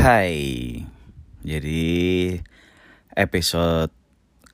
Hai, 0.00 0.80
jadi 1.44 1.92
episode 3.12 3.92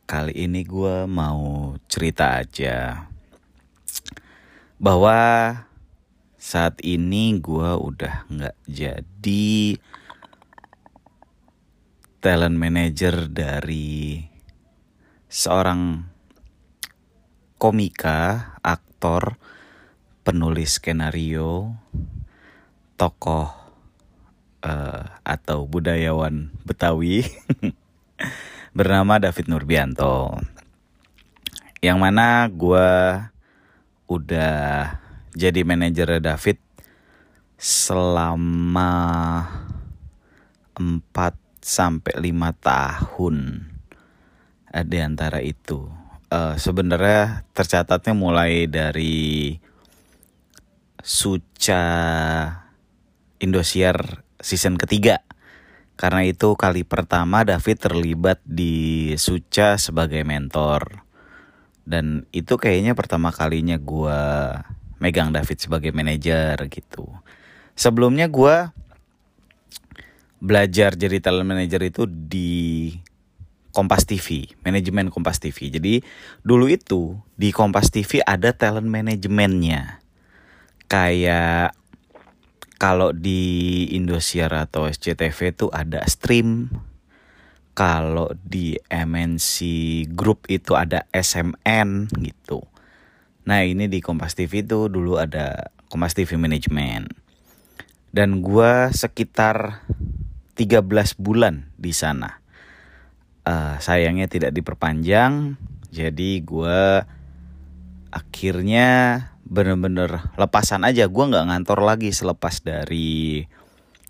kali 0.02 0.34
ini 0.42 0.66
gue 0.66 1.06
mau 1.06 1.70
cerita 1.86 2.42
aja 2.42 3.06
bahwa 4.82 5.54
saat 6.34 6.82
ini 6.82 7.38
gue 7.38 7.70
udah 7.78 8.26
nggak 8.26 8.58
jadi 8.66 9.78
talent 12.18 12.58
manager 12.58 13.30
dari 13.30 14.26
seorang 15.30 16.10
komika, 17.54 18.50
aktor, 18.66 19.38
penulis 20.26 20.82
skenario, 20.82 21.78
tokoh 22.98 23.65
uh, 24.66 25.22
atau 25.22 25.70
budayawan 25.70 26.50
Betawi 26.66 27.22
bernama 28.76 29.22
David 29.22 29.46
Nurbianto. 29.46 30.42
Yang 31.78 31.98
mana 32.02 32.50
gue 32.50 32.90
udah 34.10 34.58
jadi 35.38 35.60
manajer 35.62 36.18
David 36.18 36.58
selama 37.56 38.92
4 40.76 41.62
sampai 41.62 42.14
5 42.18 42.66
tahun 42.66 43.36
di 44.84 44.98
antara 45.00 45.40
itu. 45.40 45.88
Uh, 46.26 46.58
sebenarnya 46.58 47.46
tercatatnya 47.54 48.12
mulai 48.12 48.66
dari 48.66 49.54
Suca 50.98 51.86
Indosiar 53.38 54.25
season 54.46 54.78
ketiga. 54.78 55.26
Karena 55.98 56.22
itu 56.22 56.54
kali 56.54 56.86
pertama 56.86 57.42
David 57.42 57.82
terlibat 57.82 58.38
di 58.46 59.10
Suca 59.18 59.74
sebagai 59.74 60.22
mentor. 60.22 61.02
Dan 61.82 62.30
itu 62.30 62.54
kayaknya 62.54 62.94
pertama 62.94 63.34
kalinya 63.34 63.74
gue 63.74 64.20
megang 65.02 65.34
David 65.34 65.58
sebagai 65.58 65.90
manajer 65.90 66.54
gitu. 66.70 67.10
Sebelumnya 67.74 68.30
gue 68.30 68.70
belajar 70.38 70.94
jadi 70.94 71.18
talent 71.18 71.48
manager 71.48 71.82
itu 71.82 72.06
di 72.06 72.92
Kompas 73.72 74.08
TV, 74.08 74.56
manajemen 74.64 75.12
Kompas 75.12 75.36
TV. 75.36 75.68
Jadi 75.68 76.00
dulu 76.40 76.68
itu 76.68 77.16
di 77.36 77.52
Kompas 77.52 77.92
TV 77.92 78.24
ada 78.24 78.52
talent 78.56 78.88
manajemennya 78.88 80.00
kayak 80.88 81.76
kalau 82.76 83.12
di 83.12 83.84
Indosiar 83.96 84.52
atau 84.52 84.84
SCTV 84.88 85.56
itu 85.56 85.66
ada 85.72 86.04
stream 86.04 86.68
kalau 87.76 88.32
di 88.40 88.76
MNC 88.88 89.54
Group 90.16 90.48
itu 90.48 90.72
ada 90.72 91.04
SMN 91.12 92.08
gitu. 92.20 92.64
Nah 93.44 93.64
ini 93.64 93.88
di 93.88 94.00
Kompas 94.00 94.32
TV 94.32 94.64
itu 94.64 94.88
dulu 94.88 95.20
ada 95.20 95.72
Kompas 95.92 96.16
TV 96.16 96.40
Management. 96.40 97.12
Dan 98.16 98.40
gue 98.40 98.88
sekitar 98.96 99.84
13 100.56 100.80
bulan 101.20 101.68
di 101.76 101.92
sana. 101.92 102.40
Uh, 103.46 103.78
sayangnya 103.78 104.26
tidak 104.26 104.56
diperpanjang, 104.56 105.54
jadi 105.92 106.30
gue 106.42 107.06
akhirnya 108.10 108.88
bener-bener 109.46 110.34
lepasan 110.34 110.82
aja. 110.82 111.06
Gue 111.06 111.24
nggak 111.30 111.46
ngantor 111.48 111.80
lagi 111.86 112.10
selepas 112.10 112.60
dari 112.60 113.46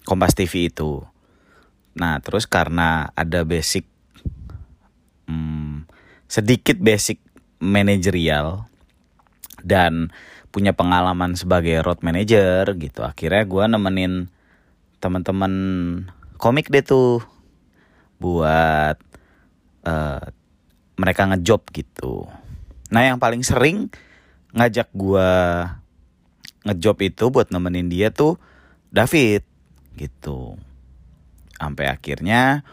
Kompas 0.08 0.32
TV 0.32 0.72
itu. 0.72 1.04
Nah 1.96 2.20
terus 2.24 2.48
karena 2.48 3.12
ada 3.12 3.44
basic 3.44 3.84
hmm, 5.28 5.84
sedikit 6.26 6.80
basic 6.80 7.20
manajerial 7.60 8.68
dan 9.64 10.12
punya 10.52 10.72
pengalaman 10.72 11.36
sebagai 11.36 11.84
road 11.84 12.00
manager 12.00 12.72
gitu 12.80 13.04
akhirnya 13.04 13.44
gue 13.44 13.64
nemenin 13.68 14.12
teman-teman 15.00 15.52
komik 16.40 16.72
deh 16.72 16.80
tuh 16.80 17.20
buat 18.16 18.96
uh, 19.84 20.24
mereka 20.96 21.28
ngejob 21.28 21.68
gitu. 21.76 22.24
Nah 22.88 23.04
yang 23.04 23.20
paling 23.20 23.44
sering 23.44 23.92
ngajak 24.56 24.88
gua 24.96 25.28
ngejob 26.64 26.96
itu 27.04 27.24
buat 27.28 27.52
nemenin 27.52 27.92
dia 27.92 28.08
tuh 28.08 28.40
David 28.88 29.44
gitu. 30.00 30.56
Sampai 31.56 31.92
akhirnya 31.92 32.64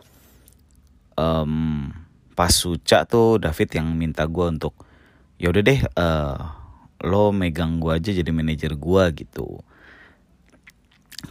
um, 1.19 1.91
pas 2.33 2.49
suca 2.55 3.03
tuh 3.03 3.37
David 3.37 3.69
yang 3.75 3.91
minta 3.93 4.23
gua 4.25 4.49
untuk 4.49 4.73
ya 5.37 5.51
udah 5.51 5.61
deh 5.61 5.81
uh, 5.99 6.37
lo 7.03 7.35
megang 7.35 7.83
gua 7.83 7.99
aja 7.99 8.15
jadi 8.15 8.31
manajer 8.31 8.79
gua 8.79 9.11
gitu. 9.11 9.59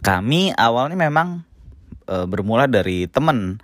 Kami 0.05 0.53
awalnya 0.53 0.97
memang 0.97 1.45
uh, 2.05 2.25
bermula 2.29 2.69
dari 2.69 3.09
temen 3.09 3.57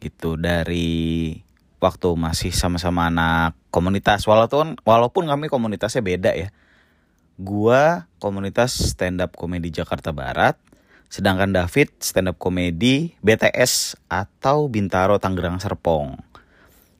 gitu. 0.00 0.40
Dari 0.40 1.32
waktu 1.76 2.08
masih 2.16 2.52
sama-sama 2.56 3.12
anak 3.12 3.56
komunitas. 3.76 4.24
Walaupun 4.24 4.80
walaupun 4.80 5.28
kami 5.28 5.52
komunitasnya 5.52 6.00
beda 6.00 6.32
ya. 6.32 6.48
Gua 7.36 8.08
komunitas 8.16 8.96
stand 8.96 9.20
up 9.20 9.36
komedi 9.36 9.68
Jakarta 9.68 10.16
Barat 10.16 10.56
sedangkan 11.12 11.52
David 11.52 11.92
stand 12.00 12.32
up 12.32 12.40
komedi 12.40 13.14
BTS 13.20 14.00
atau 14.08 14.72
Bintaro 14.72 15.20
Tangerang 15.20 15.60
Serpong. 15.60 16.16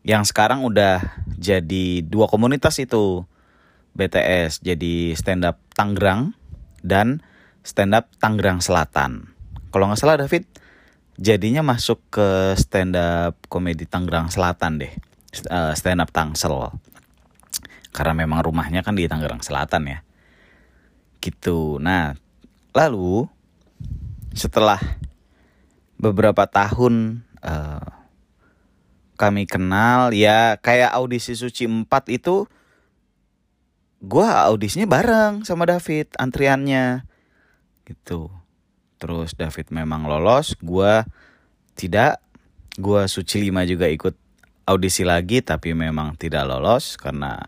Yang 0.06 0.30
sekarang 0.30 0.62
udah 0.62 1.02
jadi 1.34 2.04
dua 2.04 2.28
komunitas 2.28 2.78
itu 2.78 3.26
BTS 3.96 4.60
jadi 4.60 5.16
stand 5.16 5.48
up 5.48 5.58
Tangerang 5.72 6.36
dan 6.84 7.24
stand 7.66 7.96
up 7.96 8.06
Tangerang 8.22 8.62
Selatan. 8.62 9.34
Kalau 9.72 9.90
nggak 9.90 9.98
salah 9.98 10.20
David 10.20 10.46
jadinya 11.16 11.64
masuk 11.64 11.98
ke 12.12 12.54
stand 12.60 12.94
up 12.94 13.40
komedi 13.48 13.88
Tangerang 13.88 14.28
Selatan 14.28 14.78
deh 14.84 14.92
uh, 15.48 15.72
stand 15.76 16.00
up 16.00 16.10
Tangsel. 16.12 16.72
Karena 17.92 18.12
memang 18.12 18.44
rumahnya 18.44 18.84
kan 18.84 18.96
di 18.96 19.08
Tangerang 19.08 19.40
Selatan 19.40 19.88
ya. 19.88 19.98
Gitu. 21.20 21.80
Nah 21.80 22.16
lalu 22.76 23.24
setelah 24.36 24.76
beberapa 25.96 26.44
tahun 26.44 27.24
uh, 27.40 27.88
kami 29.16 29.48
kenal 29.48 30.12
ya 30.12 30.60
kayak 30.60 30.92
audisi 30.92 31.32
suci 31.32 31.64
4 31.64 31.88
itu 32.12 32.44
gue 34.04 34.28
audisinya 34.28 34.84
bareng 34.84 35.42
sama 35.48 35.64
David 35.64 36.12
antriannya. 36.20 37.08
Gitu. 37.88 38.28
Terus 39.00 39.32
David 39.36 39.72
memang 39.72 40.04
lolos 40.04 40.54
gue 40.60 41.04
tidak. 41.76 42.20
Gue 42.76 43.08
Suci 43.08 43.40
lima 43.40 43.64
juga 43.64 43.88
ikut 43.88 44.25
audisi 44.66 45.06
lagi 45.06 45.40
tapi 45.40 45.72
memang 45.72 46.18
tidak 46.18 46.44
lolos 46.44 46.98
karena 46.98 47.46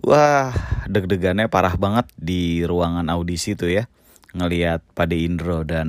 wah 0.00 0.54
deg-degannya 0.86 1.50
parah 1.50 1.74
banget 1.74 2.06
di 2.16 2.62
ruangan 2.62 3.10
audisi 3.10 3.58
tuh 3.58 3.68
ya 3.68 3.84
ngelihat 4.32 4.86
Pade 4.94 5.18
Indro 5.18 5.66
dan 5.66 5.88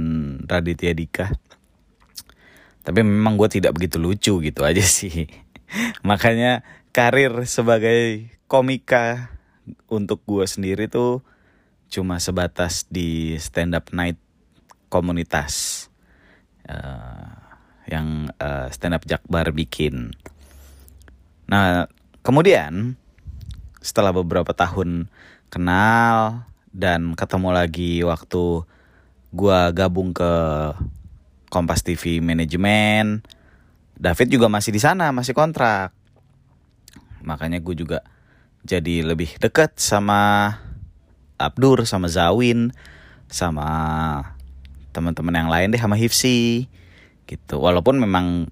Raditya 0.50 0.98
Dika 0.98 1.30
tapi 2.82 3.06
memang 3.06 3.38
gue 3.38 3.62
tidak 3.62 3.78
begitu 3.78 4.02
lucu 4.02 4.34
gitu 4.42 4.62
aja 4.70 4.82
sih 4.82 5.30
makanya 6.02 6.66
karir 6.92 7.46
sebagai 7.46 8.28
komika 8.50 9.32
untuk 9.88 10.26
gue 10.26 10.44
sendiri 10.50 10.90
tuh 10.90 11.24
cuma 11.88 12.18
sebatas 12.18 12.90
di 12.90 13.38
stand 13.38 13.78
up 13.78 13.94
night 13.94 14.18
komunitas 14.92 15.88
uh, 16.68 17.42
yang 17.88 18.32
uh, 18.40 18.68
stand 18.72 18.96
up 18.96 19.04
Jakbar 19.04 19.52
bikin. 19.52 20.16
Nah, 21.52 21.92
kemudian 22.24 22.96
setelah 23.84 24.16
beberapa 24.16 24.56
tahun 24.56 25.12
kenal 25.52 26.48
dan 26.72 27.12
ketemu 27.20 27.50
lagi 27.52 28.00
waktu 28.08 28.64
gua 29.36 29.76
gabung 29.76 30.16
ke 30.16 30.32
Kompas 31.52 31.84
TV 31.84 32.24
manajemen, 32.24 33.20
David 34.00 34.32
juga 34.32 34.48
masih 34.48 34.72
di 34.72 34.80
sana, 34.80 35.12
masih 35.12 35.36
kontrak. 35.36 35.92
Makanya 37.22 37.60
gue 37.60 37.76
juga 37.76 38.00
jadi 38.64 39.04
lebih 39.04 39.36
deket 39.36 39.76
sama 39.76 40.56
Abdur, 41.36 41.84
sama 41.84 42.08
Zawin, 42.08 42.72
sama 43.28 43.68
teman-teman 44.96 45.36
yang 45.36 45.50
lain 45.52 45.76
deh 45.76 45.82
sama 45.82 46.00
Hifsi 46.00 46.72
gitu 47.28 47.64
walaupun 47.64 48.00
memang 48.00 48.52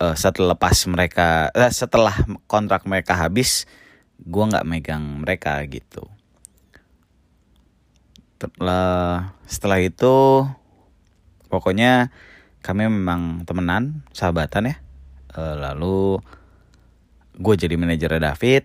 uh, 0.00 0.16
setelah 0.16 0.56
lepas 0.56 0.88
mereka 0.88 1.52
uh, 1.52 1.70
setelah 1.70 2.16
kontrak 2.48 2.88
mereka 2.88 3.14
habis 3.14 3.68
gue 4.20 4.44
nggak 4.44 4.66
megang 4.66 5.22
mereka 5.22 5.60
gitu. 5.68 6.08
Setelah 8.40 9.36
setelah 9.44 9.78
itu 9.84 10.48
pokoknya 11.52 12.08
kami 12.64 12.88
memang 12.88 13.44
temenan 13.44 14.04
sahabatan 14.16 14.72
ya. 14.72 14.76
Uh, 15.36 15.54
lalu 15.60 16.18
gue 17.36 17.54
jadi 17.56 17.76
manajernya 17.76 18.32
David. 18.32 18.64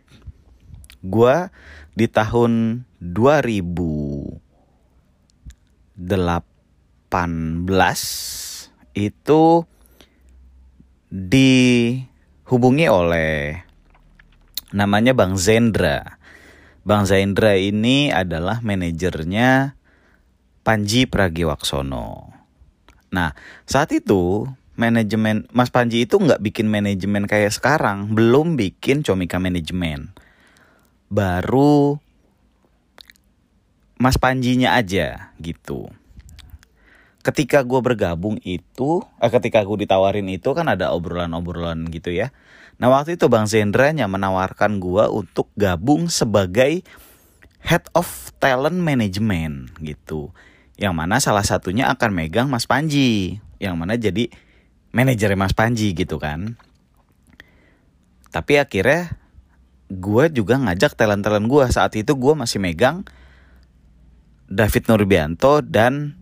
Gue 1.05 1.51
di 1.95 2.09
tahun 2.09 2.83
2018 2.99 4.41
itu 8.95 9.43
dihubungi 11.15 12.91
oleh 12.91 13.63
namanya 14.75 15.15
Bang 15.15 15.39
Zendra. 15.39 16.19
Bang 16.83 17.07
Zendra 17.07 17.55
ini 17.55 18.11
adalah 18.11 18.59
manajernya 18.59 19.79
Panji 20.67 21.07
Pragiwaksono. 21.07 22.35
Nah, 23.15 23.31
saat 23.63 23.95
itu 23.95 24.43
manajemen 24.75 25.47
Mas 25.55 25.71
Panji 25.71 26.03
itu 26.03 26.19
nggak 26.19 26.43
bikin 26.43 26.67
manajemen 26.67 27.31
kayak 27.31 27.55
sekarang, 27.55 28.11
belum 28.11 28.59
bikin 28.59 29.01
Comika 29.07 29.39
manajemen. 29.39 30.11
Baru 31.07 32.03
Mas 33.95 34.19
Panjinya 34.19 34.75
aja 34.75 35.31
gitu. 35.39 35.87
Ketika 37.25 37.65
gue 37.65 37.81
bergabung 37.81 38.37
itu, 38.45 39.01
eh, 39.17 39.31
ketika 39.33 39.65
gue 39.65 39.81
ditawarin 39.81 40.29
itu 40.29 40.53
kan 40.53 40.69
ada 40.69 40.93
obrolan-obrolan 40.93 41.89
gitu 41.89 42.13
ya. 42.13 42.29
Nah 42.77 42.93
waktu 42.93 43.17
itu 43.17 43.25
Bang 43.31 43.49
Zendranya 43.49 44.05
menawarkan 44.05 44.77
gue 44.77 45.09
untuk 45.09 45.49
gabung 45.57 46.05
sebagai 46.11 46.85
Head 47.65 47.89
of 47.97 48.29
Talent 48.37 48.77
Management 48.77 49.73
gitu. 49.81 50.29
Yang 50.77 50.93
mana 50.93 51.17
salah 51.17 51.41
satunya 51.41 51.89
akan 51.89 52.13
megang 52.13 52.45
Mas 52.45 52.69
Panji. 52.69 53.41
Yang 53.57 53.75
mana 53.79 53.97
jadi 53.97 54.29
manajer 54.93 55.33
Mas 55.33 55.57
Panji 55.57 55.97
gitu 55.97 56.21
kan. 56.21 56.61
Tapi 58.29 58.61
akhirnya 58.61 59.17
gue 59.89 60.29
juga 60.29 60.61
ngajak 60.61 60.93
talent-talent 60.93 61.47
gue 61.49 61.63
saat 61.73 61.95
itu 61.97 62.13
gue 62.13 62.33
masih 62.37 62.61
megang 62.61 63.01
David 64.45 64.85
Nurbianto 64.91 65.65
dan 65.65 66.19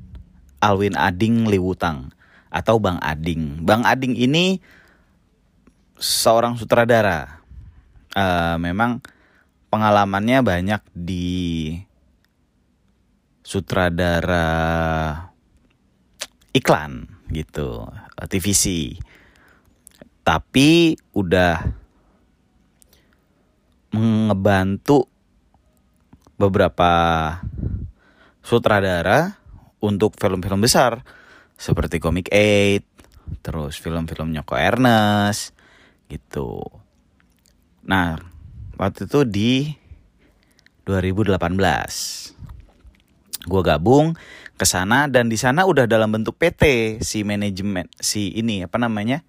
Alwin 0.63 0.95
Ading 0.95 1.51
Liwutang 1.51 2.15
atau 2.47 2.79
Bang 2.79 3.03
Ading. 3.03 3.67
Bang 3.67 3.83
Ading 3.83 4.15
ini 4.15 4.63
seorang 5.99 6.55
sutradara. 6.55 7.43
Uh, 8.13 8.55
memang 8.61 9.03
pengalamannya 9.73 10.45
banyak 10.45 10.81
di 10.93 11.73
sutradara 13.43 14.47
iklan 16.53 17.09
gitu 17.33 17.89
TVC 18.29 18.95
tapi 20.23 20.95
udah 21.11 21.59
ngebantu 23.91 25.11
beberapa 26.39 26.91
sutradara 28.39 29.42
untuk 29.83 30.15
film-film 30.15 30.63
besar 30.63 31.03
seperti 31.59 31.99
Comic 31.99 32.31
8, 32.31 33.43
terus 33.43 33.75
film-filmnya 33.83 34.47
Ko 34.47 34.55
Ernest 34.55 35.51
gitu. 36.07 36.63
Nah, 37.83 38.15
waktu 38.79 39.11
itu 39.11 39.19
di 39.27 39.51
2018 40.87 41.35
gue 43.43 43.61
gabung 43.63 44.15
ke 44.55 44.63
sana 44.63 45.11
dan 45.11 45.27
di 45.27 45.35
sana 45.35 45.67
udah 45.67 45.83
dalam 45.83 46.15
bentuk 46.15 46.39
PT 46.39 46.95
si 47.03 47.27
manajemen 47.27 47.91
si 47.99 48.31
ini 48.39 48.63
apa 48.63 48.79
namanya 48.79 49.27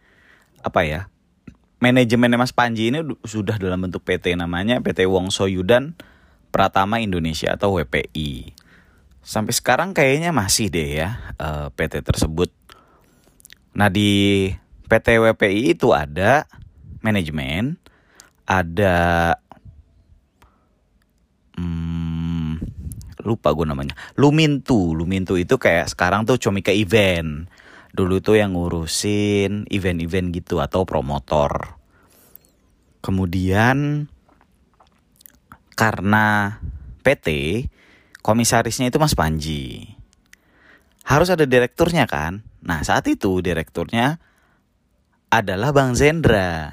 apa 0.62 0.86
ya 0.86 1.10
manajemennya 1.82 2.38
Mas 2.38 2.54
Panji 2.54 2.94
ini 2.94 3.02
sudah 3.26 3.58
dalam 3.58 3.82
bentuk 3.82 4.06
PT 4.06 4.38
namanya 4.38 4.78
PT 4.78 5.10
Wongso 5.10 5.50
Yudan 5.50 5.98
Pratama 6.54 7.02
Indonesia 7.02 7.58
atau 7.58 7.74
WPI 7.74 8.54
sampai 9.24 9.56
sekarang 9.56 9.96
kayaknya 9.96 10.30
masih 10.30 10.68
deh 10.68 11.02
ya 11.02 11.34
eh, 11.40 11.66
PT 11.72 12.04
tersebut. 12.04 12.52
Nah 13.74 13.90
di 13.90 14.52
PT 14.86 15.18
WPI 15.18 15.74
itu 15.74 15.90
ada 15.90 16.46
manajemen 17.00 17.80
ada 18.44 19.32
lupa 23.24 23.56
gue 23.56 23.66
namanya. 23.66 23.96
Lumintu. 24.20 24.92
Lumintu 24.92 25.34
itu 25.40 25.56
kayak 25.56 25.90
sekarang 25.90 26.28
tuh 26.28 26.36
Comika 26.36 26.70
event. 26.70 27.48
Dulu 27.90 28.20
tuh 28.20 28.38
yang 28.38 28.54
ngurusin 28.54 29.66
event-event 29.72 30.28
gitu 30.36 30.60
atau 30.60 30.84
promotor. 30.84 31.80
Kemudian 33.00 34.06
karena 35.74 36.58
PT 37.02 37.28
komisarisnya 38.24 38.88
itu 38.88 38.96
Mas 38.96 39.12
Panji 39.12 39.92
harus 41.04 41.28
ada 41.28 41.44
direkturnya 41.44 42.08
kan 42.08 42.40
nah 42.64 42.80
saat 42.80 43.04
itu 43.12 43.44
direkturnya 43.44 44.16
adalah 45.28 45.76
Bang 45.76 45.92
Zendra 45.92 46.72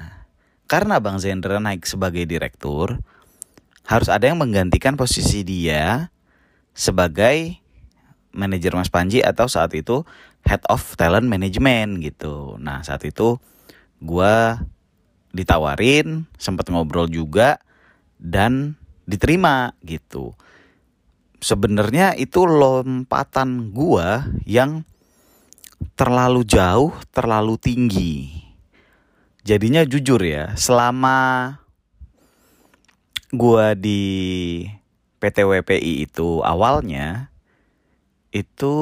karena 0.64 0.96
Bang 1.04 1.20
Zendra 1.20 1.60
naik 1.60 1.84
sebagai 1.84 2.24
direktur 2.24 2.96
harus 3.84 4.08
ada 4.08 4.24
yang 4.24 4.40
menggantikan 4.40 4.96
posisi 4.96 5.44
dia 5.44 6.08
sebagai 6.72 7.60
manajer 8.32 8.72
Mas 8.72 8.88
Panji 8.88 9.20
atau 9.20 9.46
saat 9.46 9.76
itu 9.76 10.08
head 10.48 10.64
of 10.66 10.80
talent 10.96 11.28
management 11.28 12.00
gitu. 12.00 12.56
Nah 12.58 12.80
saat 12.82 13.04
itu 13.04 13.36
gue 14.02 14.34
ditawarin, 15.32 16.28
sempat 16.36 16.68
ngobrol 16.68 17.08
juga 17.08 17.60
dan 18.16 18.76
diterima 19.04 19.76
gitu. 19.84 20.34
Sebenarnya 21.42 22.14
itu 22.14 22.46
lompatan 22.46 23.74
gue 23.74 24.08
yang 24.46 24.86
terlalu 25.98 26.46
jauh, 26.46 26.94
terlalu 27.10 27.58
tinggi. 27.58 28.30
Jadinya 29.42 29.82
jujur 29.82 30.22
ya, 30.22 30.54
selama 30.54 31.50
gue 33.34 33.66
di 33.74 34.02
PTWPI 35.18 36.06
itu 36.06 36.46
awalnya 36.46 37.30
itu 38.30 38.74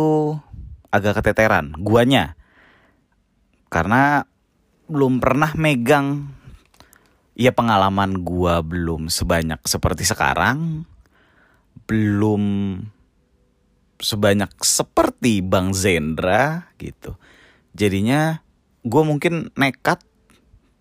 agak 0.90 1.22
keteteran 1.22 1.76
guanya 1.78 2.38
karena 3.70 4.26
belum 4.90 5.22
pernah 5.22 5.54
megang 5.54 6.34
ya 7.38 7.54
pengalaman 7.54 8.26
gua 8.26 8.58
belum 8.60 9.06
sebanyak 9.06 9.62
seperti 9.62 10.02
sekarang 10.02 10.82
belum 11.90 12.42
sebanyak 14.00 14.50
seperti 14.64 15.44
Bang 15.44 15.76
Zendra 15.76 16.72
gitu. 16.80 17.18
Jadinya 17.76 18.40
gue 18.82 19.02
mungkin 19.04 19.52
nekat 19.54 20.00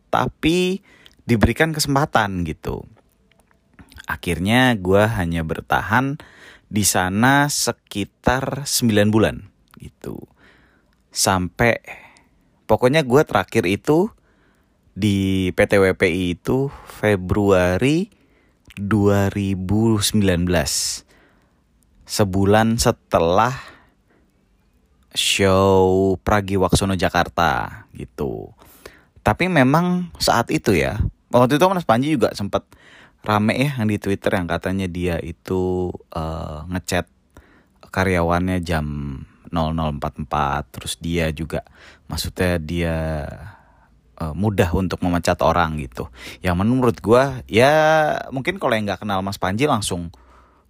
tapi 0.10 0.81
diberikan 1.27 1.75
kesempatan 1.75 2.48
gitu. 2.48 2.88
Akhirnya 4.10 4.74
gue 4.74 5.05
hanya 5.05 5.46
bertahan 5.46 6.17
di 6.69 6.81
sana 6.81 7.46
sekitar 7.50 8.65
9 8.65 9.13
bulan 9.13 9.46
gitu. 9.77 10.25
Sampai 11.13 11.77
pokoknya 12.65 13.05
gue 13.05 13.22
terakhir 13.25 13.69
itu 13.69 14.10
di 14.98 15.50
PTWPI 15.53 16.38
itu 16.38 16.74
Februari 16.86 18.18
2019 18.79 20.07
sebulan 22.07 22.67
setelah 22.79 23.53
show 25.13 26.15
Pragiwaksono 26.24 26.95
Jakarta 26.95 27.83
gitu. 27.93 28.55
Tapi 29.19 29.51
memang 29.51 30.09
saat 30.17 30.50
itu 30.50 30.74
ya 30.74 30.98
waktu 31.29 31.59
itu 31.59 31.65
Mas 31.69 31.86
Panji 31.86 32.15
juga 32.15 32.33
sempat 32.33 32.65
rame 33.21 33.53
ya 33.59 33.77
yang 33.77 33.88
di 33.91 34.00
Twitter 34.00 34.31
yang 34.31 34.48
katanya 34.48 34.88
dia 34.88 35.19
itu 35.19 35.91
uh, 36.15 36.63
ngechat 36.71 37.05
karyawannya 37.89 38.63
jam 38.63 38.86
0044 39.51 40.74
terus 40.74 40.93
dia 41.01 41.33
juga 41.33 41.65
maksudnya 42.05 42.62
dia 42.62 42.95
uh, 44.19 44.35
mudah 44.35 44.69
untuk 44.75 44.99
memecat 45.01 45.39
orang 45.41 45.79
gitu. 45.79 46.11
Yang 46.43 46.55
menurut 46.59 46.97
gue 46.99 47.23
ya 47.47 47.73
mungkin 48.29 48.59
kalau 48.59 48.75
yang 48.75 48.85
nggak 48.85 49.01
kenal 49.07 49.23
Mas 49.23 49.39
Panji 49.39 49.65
langsung 49.65 50.11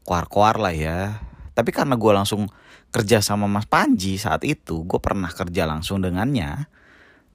kuar-kuar 0.06 0.62
lah 0.62 0.74
ya. 0.74 1.20
Tapi 1.58 1.76
karena 1.76 2.00
gue 2.00 2.12
langsung 2.16 2.48
kerja 2.94 3.20
sama 3.20 3.46
Mas 3.52 3.68
Panji 3.68 4.16
saat 4.16 4.48
itu, 4.48 4.88
gue 4.88 5.00
pernah 5.02 5.28
kerja 5.28 5.68
langsung 5.68 6.00
dengannya. 6.00 6.72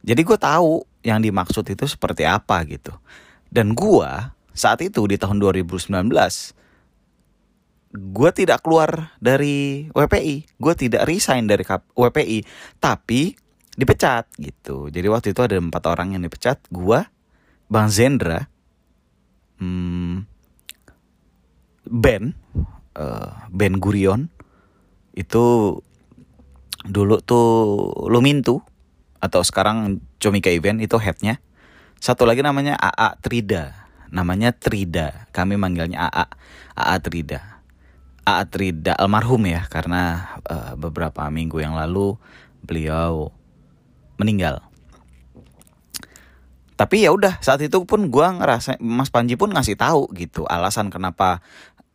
Jadi 0.00 0.20
gue 0.24 0.38
tahu 0.40 0.84
yang 1.04 1.20
dimaksud 1.20 1.68
itu 1.68 1.84
seperti 1.84 2.24
apa 2.24 2.64
gitu. 2.64 2.96
Dan 3.52 3.76
gue 3.76 4.08
saat 4.56 4.80
itu 4.80 5.04
di 5.04 5.20
tahun 5.20 5.38
2019 5.42 6.08
gue 7.94 8.30
tidak 8.34 8.66
keluar 8.66 9.14
dari 9.22 9.86
WPI, 9.94 10.58
gue 10.58 10.74
tidak 10.74 11.06
resign 11.06 11.46
dari 11.46 11.62
WPI, 11.94 12.42
tapi 12.82 13.38
dipecat 13.74 14.30
gitu. 14.38 14.88
Jadi 14.90 15.06
waktu 15.10 15.34
itu 15.34 15.40
ada 15.42 15.58
empat 15.58 15.84
orang 15.90 16.14
yang 16.14 16.22
dipecat, 16.22 16.62
gue, 16.70 17.00
Bang 17.66 17.90
Zendra, 17.90 18.46
hmm, 19.58 20.26
Ben, 21.84 22.32
uh, 22.96 23.30
Ben 23.50 23.76
Gurion, 23.76 24.30
itu 25.14 25.76
dulu 26.84 27.16
tuh 27.20 27.48
Lumintu 28.08 28.62
atau 29.20 29.40
sekarang 29.40 30.00
Comika 30.20 30.48
Event 30.52 30.80
itu 30.80 30.96
headnya. 31.00 31.40
Satu 31.98 32.28
lagi 32.28 32.44
namanya 32.44 32.76
AA 32.76 33.16
Trida, 33.20 33.88
namanya 34.12 34.52
Trida. 34.52 35.28
Kami 35.32 35.56
manggilnya 35.56 36.08
AA, 36.08 36.26
AA 36.76 36.96
Trida. 37.00 37.40
AA 38.24 38.44
Trida 38.48 38.92
almarhum 38.96 39.44
ya 39.44 39.68
karena 39.68 40.32
uh, 40.48 40.72
beberapa 40.80 41.28
minggu 41.28 41.60
yang 41.60 41.76
lalu 41.76 42.16
beliau 42.64 43.32
meninggal. 44.20 44.62
Tapi 46.74 47.06
ya 47.06 47.14
udah 47.14 47.38
saat 47.38 47.62
itu 47.62 47.86
pun 47.86 48.10
gue 48.10 48.26
ngerasa 48.26 48.82
Mas 48.82 49.06
Panji 49.06 49.38
pun 49.38 49.54
ngasih 49.54 49.78
tahu 49.78 50.10
gitu 50.18 50.42
alasan 50.50 50.90
kenapa 50.90 51.38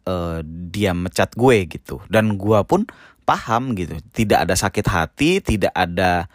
uh, 0.08 0.40
dia 0.44 0.96
mecat 0.96 1.36
gue 1.36 1.68
gitu 1.68 2.00
dan 2.08 2.40
gue 2.40 2.60
pun 2.64 2.88
paham 3.28 3.76
gitu 3.76 4.00
tidak 4.16 4.48
ada 4.48 4.56
sakit 4.56 4.86
hati 4.88 5.44
tidak 5.44 5.76
ada 5.76 6.32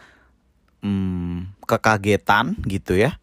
um, 0.85 1.49
kekagetan 1.64 2.61
gitu 2.69 3.00
ya. 3.00 3.17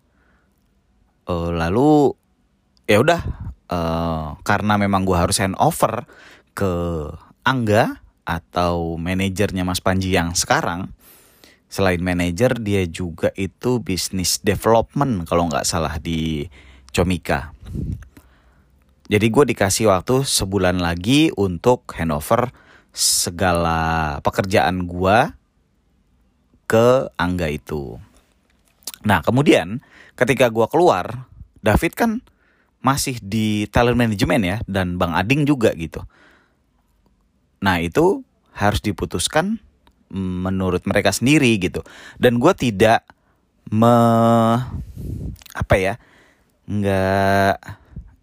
Uh, 1.30 1.53
lalu 1.53 2.18
ya 2.89 2.98
udah 2.98 3.22
uh, 3.70 4.41
karena 4.41 4.82
memang 4.82 5.06
gue 5.06 5.15
harus 5.15 5.38
hand 5.38 5.56
over 5.62 6.10
ke 6.58 6.74
Angga 7.46 8.01
atau 8.25 8.98
manajernya 8.98 9.65
Mas 9.65 9.82
Panji 9.82 10.13
yang 10.13 10.34
sekarang 10.34 10.94
selain 11.72 12.04
manajer 12.04 12.60
dia 12.60 12.84
juga 12.84 13.32
itu 13.40 13.80
bisnis 13.80 14.44
development 14.44 15.24
kalau 15.24 15.48
nggak 15.48 15.63
salah 15.63 15.96
di 16.04 16.51
Comika. 16.92 17.56
Jadi 19.08 19.28
gue 19.32 19.44
dikasih 19.56 19.88
waktu 19.88 20.28
sebulan 20.28 20.84
lagi 20.84 21.32
untuk 21.40 21.88
handover 21.96 22.51
segala 22.92 24.20
pekerjaan 24.20 24.84
gue 24.84 25.32
ke 26.68 27.08
Angga 27.16 27.48
itu. 27.48 27.96
Nah 29.08 29.24
kemudian 29.24 29.80
ketika 30.20 30.51
gue 30.51 30.68
keluar, 30.68 31.32
David 31.63 31.96
kan 31.96 32.12
masih 32.84 33.16
di 33.24 33.72
talent 33.72 33.96
management 33.96 34.44
ya 34.44 34.58
dan 34.68 35.00
Bang 35.00 35.16
Ading 35.16 35.48
juga 35.48 35.72
gitu. 35.75 36.04
Nah 37.63 37.80
itu 37.80 38.28
harus 38.51 38.84
diputuskan 38.84 39.63
menurut 40.12 40.84
mereka 40.84 41.15
sendiri 41.15 41.56
gitu. 41.58 41.82
Dan 42.20 42.38
gue 42.38 42.51
tidak 42.53 43.08
me 43.72 43.96
apa 45.56 45.75
ya 45.80 45.96
nggak 46.68 47.56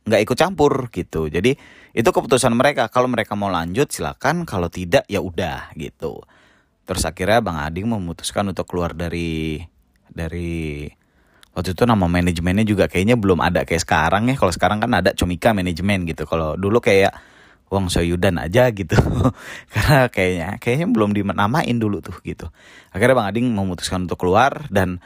nggak 0.09 0.21
ikut 0.25 0.37
campur 0.37 0.93
gitu. 0.93 1.29
Jadi 1.29 1.57
itu 1.97 2.09
keputusan 2.09 2.53
mereka. 2.53 2.89
Kalau 2.93 3.09
mereka 3.09 3.35
mau 3.35 3.49
lanjut 3.49 3.89
silakan. 3.89 4.45
Kalau 4.45 4.69
tidak 4.69 5.09
ya 5.09 5.21
udah 5.21 5.73
gitu. 5.77 6.21
Terus 6.89 7.05
akhirnya 7.05 7.45
Bang 7.45 7.61
Ading 7.61 7.89
memutuskan 7.89 8.49
untuk 8.49 8.65
keluar 8.65 8.97
dari 8.97 9.61
dari 10.09 10.89
waktu 11.53 11.75
itu 11.75 11.85
nama 11.85 12.07
manajemennya 12.07 12.65
juga 12.65 12.89
kayaknya 12.89 13.19
belum 13.19 13.43
ada 13.43 13.67
kayak 13.67 13.83
sekarang 13.83 14.31
ya 14.31 14.39
kalau 14.39 14.53
sekarang 14.55 14.79
kan 14.79 14.95
ada 14.95 15.11
Comika 15.13 15.51
manajemen 15.51 16.07
gitu 16.07 16.25
kalau 16.25 16.55
dulu 16.55 16.79
kayak 16.79 17.13
Wong 17.69 17.93
Soyudan 17.93 18.41
aja 18.41 18.73
gitu 18.73 18.97
karena 19.73 20.09
kayaknya 20.09 20.49
kayaknya 20.61 20.87
belum 20.89 21.13
dinamain 21.13 21.77
dulu 21.77 22.01
tuh 22.01 22.17
gitu 22.25 22.49
akhirnya 22.93 23.15
Bang 23.17 23.29
Ading 23.29 23.53
memutuskan 23.53 24.09
untuk 24.09 24.21
keluar 24.21 24.67
dan 24.73 25.01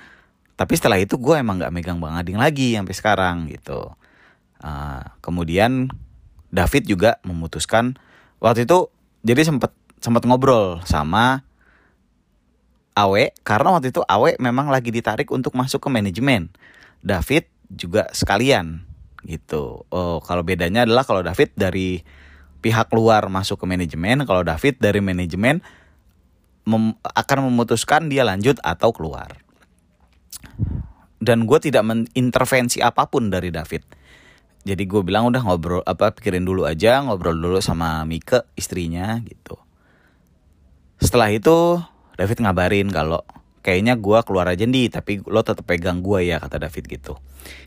tapi 0.55 0.79
setelah 0.79 1.01
itu 1.01 1.19
gue 1.19 1.35
emang 1.39 1.59
nggak 1.59 1.75
megang 1.75 1.99
Bang 1.99 2.15
Ading 2.15 2.39
lagi 2.39 2.79
sampai 2.79 2.95
sekarang 2.95 3.37
gitu 3.51 3.93
uh, 4.63 5.03
kemudian 5.19 5.91
David 6.53 6.87
juga 6.87 7.19
memutuskan 7.27 7.99
waktu 8.39 8.69
itu 8.69 8.93
jadi 9.23 9.43
sempat 9.47 9.75
sempat 10.03 10.27
ngobrol 10.27 10.83
sama 10.83 11.47
Awe 12.93 13.33
karena 13.41 13.73
waktu 13.73 13.89
itu 13.89 14.05
Awe 14.05 14.37
memang 14.37 14.69
lagi 14.69 14.93
ditarik 14.93 15.33
untuk 15.33 15.57
masuk 15.57 15.81
ke 15.81 15.89
manajemen. 15.89 16.53
David 17.01 17.49
juga 17.73 18.13
sekalian 18.13 18.85
gitu. 19.25 19.89
Oh, 19.89 20.21
kalau 20.21 20.45
bedanya 20.45 20.85
adalah 20.85 21.09
kalau 21.09 21.25
David 21.25 21.57
dari 21.57 22.05
pihak 22.63 22.89
luar 22.95 23.27
masuk 23.27 23.59
ke 23.61 23.67
manajemen, 23.67 24.23
kalau 24.23 24.47
David 24.47 24.79
dari 24.79 25.03
manajemen 25.03 25.59
mem 26.63 26.95
akan 27.03 27.51
memutuskan 27.51 28.07
dia 28.07 28.23
lanjut 28.23 28.63
atau 28.63 28.95
keluar. 28.95 29.35
Dan 31.23 31.47
gue 31.47 31.59
tidak 31.59 31.83
mengintervensi 31.87 32.83
apa 32.83 33.11
pun 33.11 33.31
dari 33.31 33.51
David. 33.51 33.83
Jadi 34.63 34.83
gue 34.87 35.03
bilang 35.03 35.27
udah 35.27 35.43
ngobrol 35.43 35.83
apa 35.83 36.15
pikirin 36.15 36.47
dulu 36.47 36.63
aja, 36.67 37.03
ngobrol 37.03 37.35
dulu 37.35 37.59
sama 37.59 38.07
Mika 38.07 38.47
istrinya 38.55 39.19
gitu. 39.27 39.59
Setelah 41.03 41.35
itu 41.35 41.83
David 42.15 42.39
ngabarin 42.47 42.87
kalau 42.95 43.27
kayaknya 43.63 43.95
gue 43.99 44.19
keluar 44.27 44.51
aja 44.51 44.67
nih 44.67 44.91
tapi 44.91 45.23
lo 45.27 45.41
tetap 45.47 45.67
pegang 45.67 46.03
gue 46.03 46.27
ya 46.27 46.43
kata 46.43 46.59
David 46.59 46.85
gitu 46.91 47.15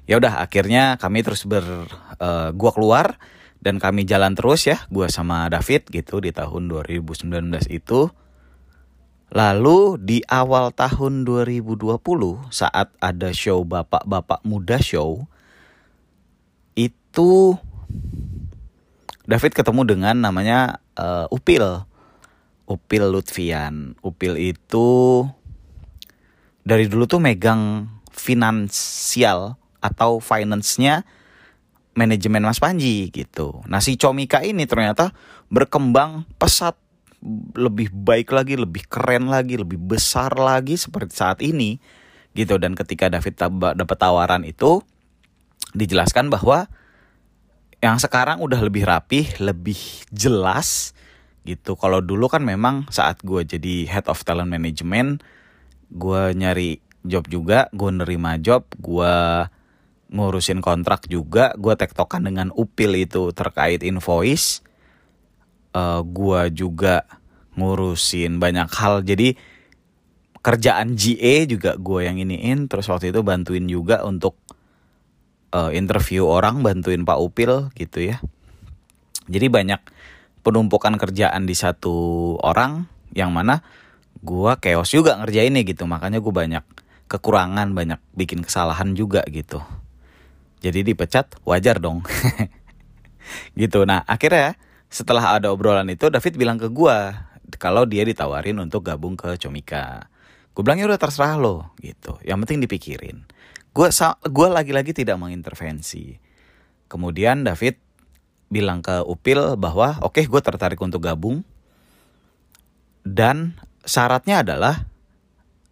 ya 0.04 0.20
udah 0.20 0.44
akhirnya 0.44 1.00
kami 1.00 1.24
terus 1.24 1.48
ber 1.48 1.64
uh, 2.20 2.52
gue 2.52 2.72
keluar 2.76 3.16
dan 3.66 3.82
kami 3.82 4.06
jalan 4.06 4.38
terus 4.38 4.70
ya 4.70 4.86
gue 4.94 5.10
sama 5.10 5.50
David 5.50 5.90
gitu 5.90 6.22
di 6.22 6.30
tahun 6.30 6.70
2019 6.70 7.26
itu 7.74 8.14
lalu 9.34 9.98
di 9.98 10.22
awal 10.30 10.70
tahun 10.70 11.26
2020 11.26 11.98
saat 12.54 12.94
ada 13.02 13.34
show 13.34 13.66
bapak-bapak 13.66 14.46
muda 14.46 14.78
show 14.78 15.26
itu 16.78 17.58
David 19.26 19.58
ketemu 19.58 19.82
dengan 19.90 20.16
namanya 20.22 20.78
uh, 20.94 21.26
Upil 21.34 21.90
Upil 22.66 23.14
Lutfian. 23.14 23.94
Upil 24.02 24.38
itu 24.42 25.22
dari 26.66 26.90
dulu 26.90 27.06
tuh 27.06 27.22
megang 27.22 27.90
finansial 28.10 29.58
atau 29.82 30.18
finance-nya 30.18 31.06
manajemen 31.96 32.44
Mas 32.44 32.60
Panji 32.60 33.10
gitu. 33.10 33.64
Nah 33.66 33.80
si 33.80 33.96
Comika 33.96 34.44
ini 34.44 34.68
ternyata 34.68 35.16
berkembang 35.50 36.28
pesat 36.38 36.76
lebih 37.56 37.90
baik 37.90 38.30
lagi, 38.36 38.60
lebih 38.60 38.86
keren 38.86 39.32
lagi, 39.32 39.58
lebih 39.58 39.82
besar 39.82 40.36
lagi 40.38 40.78
seperti 40.78 41.14
saat 41.16 41.40
ini 41.42 41.82
gitu. 42.36 42.60
Dan 42.60 42.76
ketika 42.78 43.08
David 43.08 43.40
dapat 43.80 43.98
tawaran 43.98 44.44
itu 44.44 44.84
dijelaskan 45.74 46.30
bahwa 46.30 46.68
yang 47.80 47.98
sekarang 47.98 48.44
udah 48.44 48.60
lebih 48.60 48.86
rapih, 48.86 49.26
lebih 49.40 49.78
jelas, 50.12 50.96
gitu 51.46 51.78
kalau 51.78 52.02
dulu 52.02 52.26
kan 52.26 52.42
memang 52.42 52.90
saat 52.90 53.22
gue 53.22 53.46
jadi 53.46 53.86
head 53.86 54.10
of 54.10 54.26
talent 54.26 54.50
management 54.50 55.22
gue 55.94 56.34
nyari 56.34 56.82
job 57.06 57.30
juga 57.30 57.70
gue 57.70 57.92
nerima 57.94 58.42
job 58.42 58.66
gue 58.82 59.16
ngurusin 60.14 60.62
kontrak 60.62 61.10
juga 61.10 61.56
gue 61.58 61.74
tektokan 61.74 62.26
dengan 62.26 62.54
upil 62.54 62.94
itu 62.98 63.34
terkait 63.34 63.82
invoice. 63.82 64.62
Uh, 65.76 66.00
eh, 66.00 66.02
gue 66.06 66.42
juga 66.54 67.06
ngurusin 67.58 68.38
banyak 68.38 68.70
hal. 68.70 69.02
Jadi 69.02 69.34
kerjaan 70.46 70.94
GA 70.94 71.36
juga 71.50 71.72
gue 71.76 72.00
yang 72.06 72.22
iniin. 72.22 72.70
Terus 72.70 72.86
waktu 72.92 73.10
itu 73.10 73.26
bantuin 73.26 73.66
juga 73.66 74.06
untuk 74.06 74.38
uh, 75.56 75.72
interview 75.74 76.30
orang 76.30 76.62
bantuin 76.62 77.02
Pak 77.04 77.20
Upil 77.20 77.74
gitu 77.74 78.14
ya. 78.14 78.22
Jadi 79.26 79.50
banyak 79.50 79.82
penumpukan 80.46 80.94
kerjaan 81.02 81.50
di 81.50 81.58
satu 81.58 82.38
orang 82.46 82.86
yang 83.18 83.34
mana 83.34 83.66
gue 84.22 84.52
chaos 84.62 84.94
juga 84.94 85.18
ngerjainnya 85.18 85.66
gitu. 85.66 85.90
Makanya 85.90 86.22
gue 86.22 86.34
banyak 86.34 86.64
kekurangan 87.10 87.74
banyak 87.74 87.98
bikin 88.14 88.42
kesalahan 88.46 88.98
juga 88.98 89.22
gitu 89.30 89.62
jadi 90.66 90.82
dipecat 90.82 91.38
wajar 91.46 91.78
dong. 91.78 92.02
Gitu. 93.58 93.86
Nah 93.86 94.02
akhirnya 94.06 94.58
setelah 94.90 95.38
ada 95.38 95.54
obrolan 95.54 95.90
itu 95.90 96.10
David 96.10 96.38
bilang 96.38 96.58
ke 96.58 96.70
gue 96.70 96.98
kalau 97.62 97.86
dia 97.86 98.06
ditawarin 98.06 98.58
untuk 98.62 98.86
gabung 98.86 99.14
ke 99.14 99.38
Comika. 99.38 100.10
Gue 100.56 100.62
bilangnya 100.64 100.88
udah 100.88 101.02
terserah 101.02 101.36
lo 101.36 101.76
gitu. 101.84 102.16
Yang 102.24 102.38
penting 102.46 102.60
dipikirin. 102.64 103.18
Gue 103.76 103.92
gue 104.24 104.48
lagi-lagi 104.48 104.96
tidak 104.96 105.20
mengintervensi. 105.20 106.16
Kemudian 106.88 107.44
David 107.44 107.76
bilang 108.48 108.80
ke 108.80 109.04
Upil 109.04 109.58
bahwa 109.58 110.00
oke 110.00 110.22
okay, 110.22 110.26
gue 110.30 110.42
tertarik 110.42 110.80
untuk 110.80 111.04
gabung. 111.04 111.44
Dan 113.06 113.58
syaratnya 113.86 114.42
adalah 114.42 114.86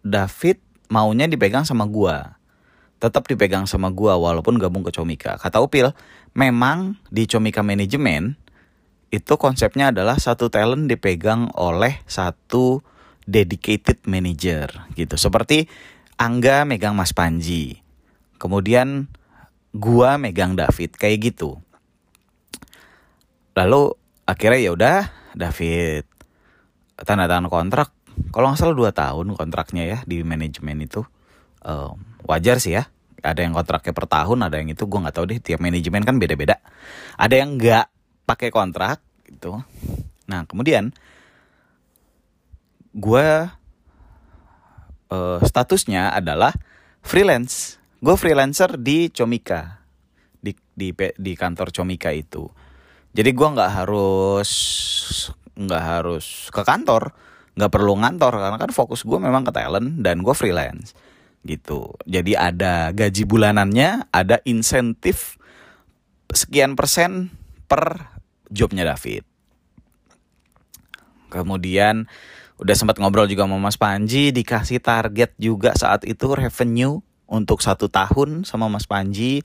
David 0.04 0.60
maunya 0.92 1.26
dipegang 1.26 1.64
sama 1.64 1.88
gue 1.88 2.43
tetap 3.04 3.28
dipegang 3.28 3.68
sama 3.68 3.92
gue 3.92 4.08
walaupun 4.08 4.56
gabung 4.56 4.80
ke 4.80 4.88
Comika 4.88 5.36
kata 5.36 5.60
Upil 5.60 5.92
memang 6.32 6.96
di 7.12 7.28
Comika 7.28 7.60
manajemen 7.60 8.40
itu 9.14 9.38
konsepnya 9.38 9.94
adalah 9.94 10.18
satu 10.18 10.50
talent 10.50 10.90
dipegang 10.90 11.54
oleh 11.54 12.02
satu 12.10 12.82
dedicated 13.24 14.02
manager 14.10 14.90
gitu. 14.98 15.14
Seperti 15.14 15.70
Angga 16.18 16.66
megang 16.66 16.98
Mas 16.98 17.14
Panji. 17.14 17.78
Kemudian 18.38 19.06
gua 19.70 20.18
megang 20.18 20.58
David 20.58 20.98
kayak 20.98 21.32
gitu. 21.32 21.62
Lalu 23.54 23.94
akhirnya 24.26 24.60
ya 24.60 24.70
udah 24.74 24.98
David 25.34 26.06
tanda 27.02 27.26
tangan 27.26 27.50
kontrak 27.50 27.90
kalau 28.30 28.50
nggak 28.50 28.58
salah 28.62 28.78
dua 28.78 28.90
tahun 28.94 29.34
kontraknya 29.34 29.82
ya 29.82 29.98
di 30.06 30.22
manajemen 30.22 30.86
itu 30.86 31.02
um, 31.66 31.98
wajar 32.22 32.62
sih 32.62 32.78
ya 32.78 32.86
ada 33.24 33.40
yang 33.40 33.56
kontraknya 33.56 33.96
per 33.96 34.06
tahun 34.06 34.38
ada 34.44 34.60
yang 34.60 34.68
itu 34.68 34.84
gue 34.84 35.00
nggak 35.00 35.16
tahu 35.16 35.26
deh 35.32 35.40
tiap 35.40 35.60
manajemen 35.64 36.04
kan 36.04 36.20
beda-beda. 36.20 36.60
Ada 37.16 37.40
yang 37.40 37.56
nggak 37.56 37.86
pakai 38.28 38.52
kontrak 38.52 39.00
gitu. 39.24 39.64
Nah 40.28 40.44
kemudian 40.44 40.92
gue 42.92 43.26
uh, 45.08 45.38
statusnya 45.40 46.12
adalah 46.12 46.52
freelance. 47.00 47.80
Gue 48.04 48.20
freelancer 48.20 48.76
di 48.76 49.08
Comika 49.08 49.80
di 50.44 50.52
di 50.76 50.92
di 51.16 51.32
kantor 51.32 51.72
Comika 51.72 52.12
itu. 52.12 52.44
Jadi 53.16 53.30
gue 53.32 53.48
nggak 53.48 53.70
harus 53.72 54.50
nggak 55.54 55.82
harus 55.82 56.52
ke 56.52 56.62
kantor 56.66 57.14
nggak 57.54 57.70
perlu 57.70 57.94
ngantor 58.02 58.34
karena 58.34 58.58
kan 58.58 58.70
fokus 58.74 59.06
gue 59.06 59.18
memang 59.22 59.46
ke 59.46 59.54
talent 59.54 60.02
dan 60.02 60.26
gue 60.26 60.34
freelance 60.34 60.90
gitu. 61.44 61.92
Jadi 62.08 62.34
ada 62.34 62.90
gaji 62.90 63.22
bulanannya 63.28 64.08
ada 64.10 64.40
insentif 64.48 65.36
sekian 66.32 66.74
persen 66.74 67.30
per 67.68 68.10
jobnya 68.48 68.88
David. 68.88 69.22
Kemudian 71.28 72.08
udah 72.56 72.74
sempat 72.74 72.96
ngobrol 73.02 73.26
juga 73.28 73.44
sama 73.44 73.58
Mas 73.58 73.76
Panji 73.76 74.30
dikasih 74.30 74.78
target 74.78 75.34
juga 75.36 75.74
saat 75.74 76.06
itu 76.06 76.32
revenue 76.32 77.02
untuk 77.26 77.60
satu 77.60 77.90
tahun 77.90 78.46
sama 78.46 78.70
Mas 78.70 78.86
Panji. 78.86 79.42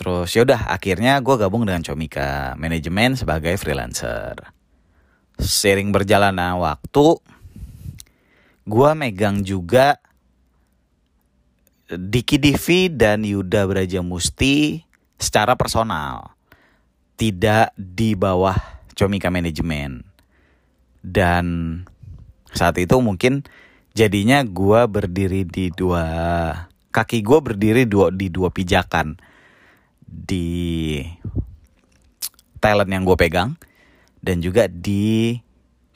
Terus 0.00 0.32
yaudah 0.32 0.72
akhirnya 0.72 1.20
gue 1.20 1.36
gabung 1.36 1.68
dengan 1.68 1.84
Comika 1.84 2.56
manajemen 2.56 3.20
sebagai 3.20 3.60
freelancer. 3.60 4.32
Sering 5.36 5.92
berjalannya 5.92 6.56
waktu 6.56 7.20
gue 8.64 8.90
megang 8.96 9.44
juga 9.44 10.00
Diki 11.90 12.38
Divi 12.38 12.86
dan 12.86 13.26
Yuda 13.26 13.66
Braja 13.66 13.98
Musti 13.98 14.86
secara 15.18 15.58
personal 15.58 16.38
tidak 17.18 17.74
di 17.74 18.14
bawah 18.14 18.54
Comika 18.94 19.26
Manajemen 19.28 20.06
dan 21.02 21.44
saat 22.54 22.78
itu 22.78 22.94
mungkin 23.02 23.42
jadinya 23.96 24.46
gue 24.46 24.80
berdiri 24.86 25.42
di 25.42 25.74
dua 25.74 26.04
kaki 26.94 27.26
gue 27.26 27.38
berdiri 27.42 27.82
dua 27.90 28.14
di 28.14 28.30
dua 28.30 28.54
pijakan 28.54 29.18
di 30.06 30.98
talent 32.62 32.90
yang 32.90 33.02
gue 33.02 33.16
pegang 33.18 33.58
dan 34.20 34.44
juga 34.44 34.68
di 34.68 35.38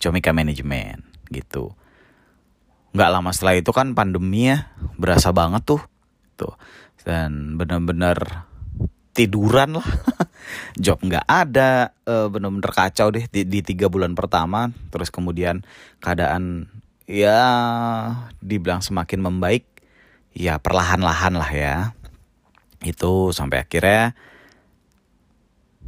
Comika 0.00 0.32
Management 0.32 1.28
gitu. 1.30 1.76
Nggak 2.94 3.10
lama 3.10 3.30
setelah 3.34 3.58
itu 3.58 3.74
kan 3.74 3.90
pandemi 3.98 4.54
ya 4.54 4.70
berasa 4.94 5.34
banget 5.34 5.66
tuh. 5.66 5.82
Tuh. 6.38 6.54
Dan 7.02 7.58
bener-bener 7.58 8.46
tiduran 9.10 9.82
lah. 9.82 9.88
Job 10.82 11.02
nggak 11.02 11.26
ada 11.26 11.90
uh, 12.06 12.30
bener-bener 12.30 12.70
kacau 12.70 13.10
deh 13.10 13.26
di, 13.26 13.42
di 13.42 13.66
tiga 13.66 13.90
bulan 13.90 14.14
pertama. 14.14 14.70
Terus 14.94 15.10
kemudian 15.10 15.66
keadaan 15.98 16.70
ya 17.10 17.42
dibilang 18.38 18.78
semakin 18.78 19.26
membaik 19.26 19.66
ya 20.30 20.62
perlahan-lahan 20.62 21.35
lah 21.35 21.50
ya. 21.50 21.76
Itu 22.78 23.35
sampai 23.35 23.66
akhirnya 23.66 24.14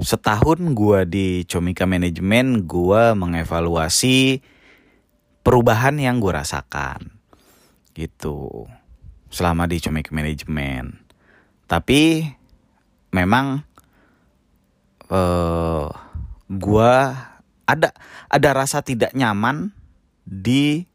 setahun 0.02 0.58
gue 0.74 1.00
di 1.06 1.26
Comika 1.46 1.86
Manajemen 1.86 2.66
gue 2.66 3.02
mengevaluasi 3.14 4.42
perubahan 5.46 5.94
yang 6.02 6.18
gue 6.18 6.34
rasakan. 6.34 7.14
Gitu. 7.94 8.66
Selama 9.30 9.70
di 9.70 9.78
Comika 9.78 10.10
Manajemen 10.10 11.06
tapi 11.66 12.22
memang 13.10 13.66
eh, 15.10 15.86
gue 16.46 16.94
ada 17.66 17.88
ada 18.30 18.50
rasa 18.54 18.86
tidak 18.86 19.10
nyaman 19.18 19.74
di 20.22 20.86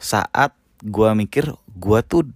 saat 0.00 0.56
gue 0.80 1.08
mikir 1.16 1.52
gue 1.76 2.00
tuh 2.04 2.28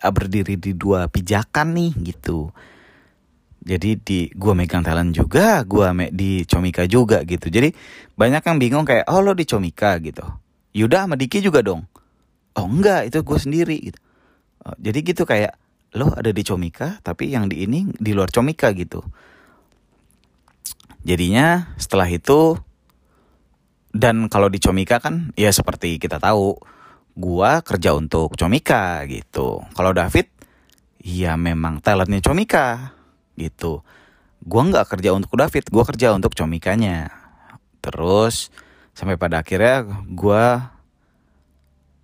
berdiri 0.00 0.56
di 0.56 0.72
dua 0.72 1.08
pijakan 1.08 1.76
nih 1.76 1.92
gitu 2.12 2.52
jadi 3.60 4.00
di 4.00 4.32
gua 4.32 4.56
megang 4.56 4.80
talent 4.80 5.12
juga 5.12 5.60
gua 5.68 5.92
me, 5.92 6.08
di 6.08 6.48
Comika 6.48 6.88
juga 6.88 7.20
gitu. 7.28 7.52
Jadi 7.52 7.76
banyak 8.16 8.40
yang 8.40 8.56
bingung 8.56 8.88
kayak 8.88 9.04
oh 9.12 9.20
lo 9.20 9.36
di 9.36 9.44
Comika 9.44 10.00
gitu. 10.00 10.24
Yuda 10.72 11.04
sama 11.04 11.20
Diki 11.20 11.44
juga 11.44 11.60
dong. 11.60 11.84
Oh 12.56 12.66
enggak 12.66 13.12
itu 13.12 13.20
gue 13.20 13.38
sendiri 13.38 13.76
gitu. 13.92 14.00
Oh, 14.64 14.74
jadi 14.80 14.98
gitu 15.04 15.22
kayak 15.28 15.60
lo 15.92 16.08
ada 16.14 16.32
di 16.32 16.40
Comika 16.40 16.98
tapi 17.04 17.36
yang 17.36 17.52
di 17.52 17.68
ini 17.68 17.84
di 18.00 18.16
luar 18.16 18.32
Comika 18.32 18.72
gitu. 18.72 19.04
Jadinya 21.04 21.76
setelah 21.76 22.08
itu 22.08 22.56
dan 23.92 24.32
kalau 24.32 24.48
di 24.48 24.56
Comika 24.56 25.04
kan 25.04 25.36
ya 25.36 25.52
seperti 25.52 26.00
kita 26.00 26.16
tahu 26.16 26.56
gua 27.12 27.60
kerja 27.60 27.92
untuk 27.92 28.32
Comika 28.40 29.04
gitu. 29.04 29.60
Kalau 29.76 29.92
David 29.92 30.32
ya 31.04 31.36
memang 31.36 31.84
talentnya 31.84 32.24
Comika 32.24 32.96
gitu. 33.38 33.82
Gue 34.40 34.62
nggak 34.64 34.96
kerja 34.96 35.12
untuk 35.12 35.36
David 35.36 35.68
gue 35.68 35.84
kerja 35.84 36.16
untuk 36.16 36.32
comikanya. 36.32 37.12
Terus 37.84 38.48
sampai 38.96 39.20
pada 39.20 39.44
akhirnya 39.44 39.86
gue 40.08 40.44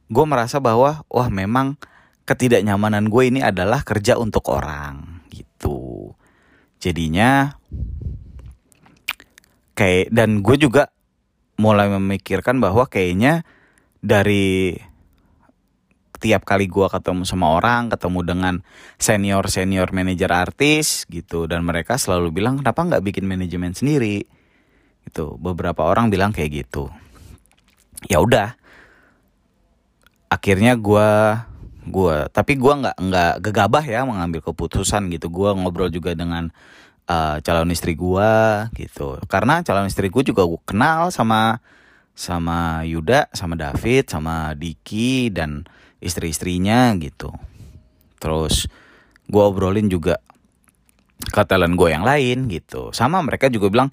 gue 0.07 0.25
merasa 0.25 0.63
bahwa 0.63 1.03
wah 1.11 1.29
memang 1.33 1.75
ketidaknyamanan 2.27 3.11
gue 3.11 3.23
ini 3.31 3.41
adalah 3.43 3.83
kerja 3.83 4.19
untuk 4.19 4.47
orang 4.51 5.25
gitu. 5.33 6.13
Jadinya 6.79 7.57
kayak 9.77 10.13
dan 10.13 10.41
gue 10.41 10.57
juga 10.57 10.93
mulai 11.57 11.89
memikirkan 11.89 12.61
bahwa 12.61 12.85
kayaknya 12.89 13.45
dari 14.05 14.77
tiap 16.17 16.49
kali 16.49 16.67
gue 16.67 16.87
ketemu 16.89 17.23
sama 17.29 17.55
orang 17.55 17.93
ketemu 17.93 18.21
dengan 18.25 18.55
senior 18.97 19.47
senior 19.49 19.93
manajer 19.93 20.31
artis 20.33 21.05
gitu. 21.07 21.45
Dan 21.47 21.63
mereka 21.63 21.97
selalu 22.01 22.33
bilang 22.33 22.61
kenapa 22.61 22.83
nggak 22.83 23.05
bikin 23.05 23.25
manajemen 23.29 23.73
sendiri? 23.77 24.25
Gitu. 25.07 25.37
Beberapa 25.39 25.87
orang 25.87 26.11
bilang 26.11 26.35
kayak 26.35 26.67
gitu. 26.67 26.91
Ya 28.09 28.21
udah. 28.21 28.57
Akhirnya 30.27 30.75
gue 30.75 31.09
gue 31.87 32.17
tapi 32.35 32.59
gue 32.59 32.73
nggak 32.83 32.97
nggak 32.99 33.35
gegabah 33.47 33.85
ya 33.87 34.03
mengambil 34.03 34.43
keputusan 34.43 35.09
gitu. 35.13 35.31
Gue 35.31 35.55
ngobrol 35.55 35.89
juga 35.93 36.13
dengan 36.13 36.51
uh, 37.07 37.39
calon 37.41 37.71
istri 37.71 37.95
gue 37.95 38.31
gitu. 38.75 39.23
Karena 39.31 39.63
calon 39.63 39.87
istri 39.87 40.11
gue 40.11 40.23
juga 40.27 40.43
gue 40.45 40.61
kenal 40.67 41.15
sama 41.15 41.63
sama 42.17 42.81
Yuda 42.89 43.29
sama 43.37 43.55
David 43.55 44.09
sama 44.09 44.57
Diki 44.57 45.29
dan 45.29 45.69
istri-istrinya 46.01 46.93
gitu. 47.01 47.33
Terus 48.21 48.69
gue 49.27 49.43
obrolin 49.43 49.91
juga 49.91 50.21
ke 51.17 51.43
talent 51.49 51.75
gue 51.75 51.89
yang 51.91 52.05
lain 52.05 52.47
gitu. 52.49 52.93
Sama 52.93 53.21
mereka 53.25 53.49
juga 53.49 53.73
bilang 53.73 53.89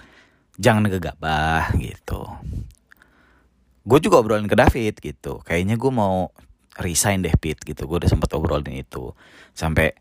jangan 0.60 0.88
gegabah 0.88 1.74
gitu. 1.80 2.28
Gue 3.84 4.00
juga 4.00 4.24
obrolin 4.24 4.48
ke 4.48 4.56
David 4.56 4.96
gitu. 5.04 5.44
Kayaknya 5.44 5.76
gue 5.76 5.92
mau 5.92 6.32
resign 6.80 7.24
deh 7.24 7.36
Pit 7.36 7.60
gitu. 7.63 7.88
Gue 7.88 8.04
udah 8.04 8.12
sempet 8.12 8.32
obrolin 8.36 8.72
itu. 8.72 9.12
Sampai 9.52 9.92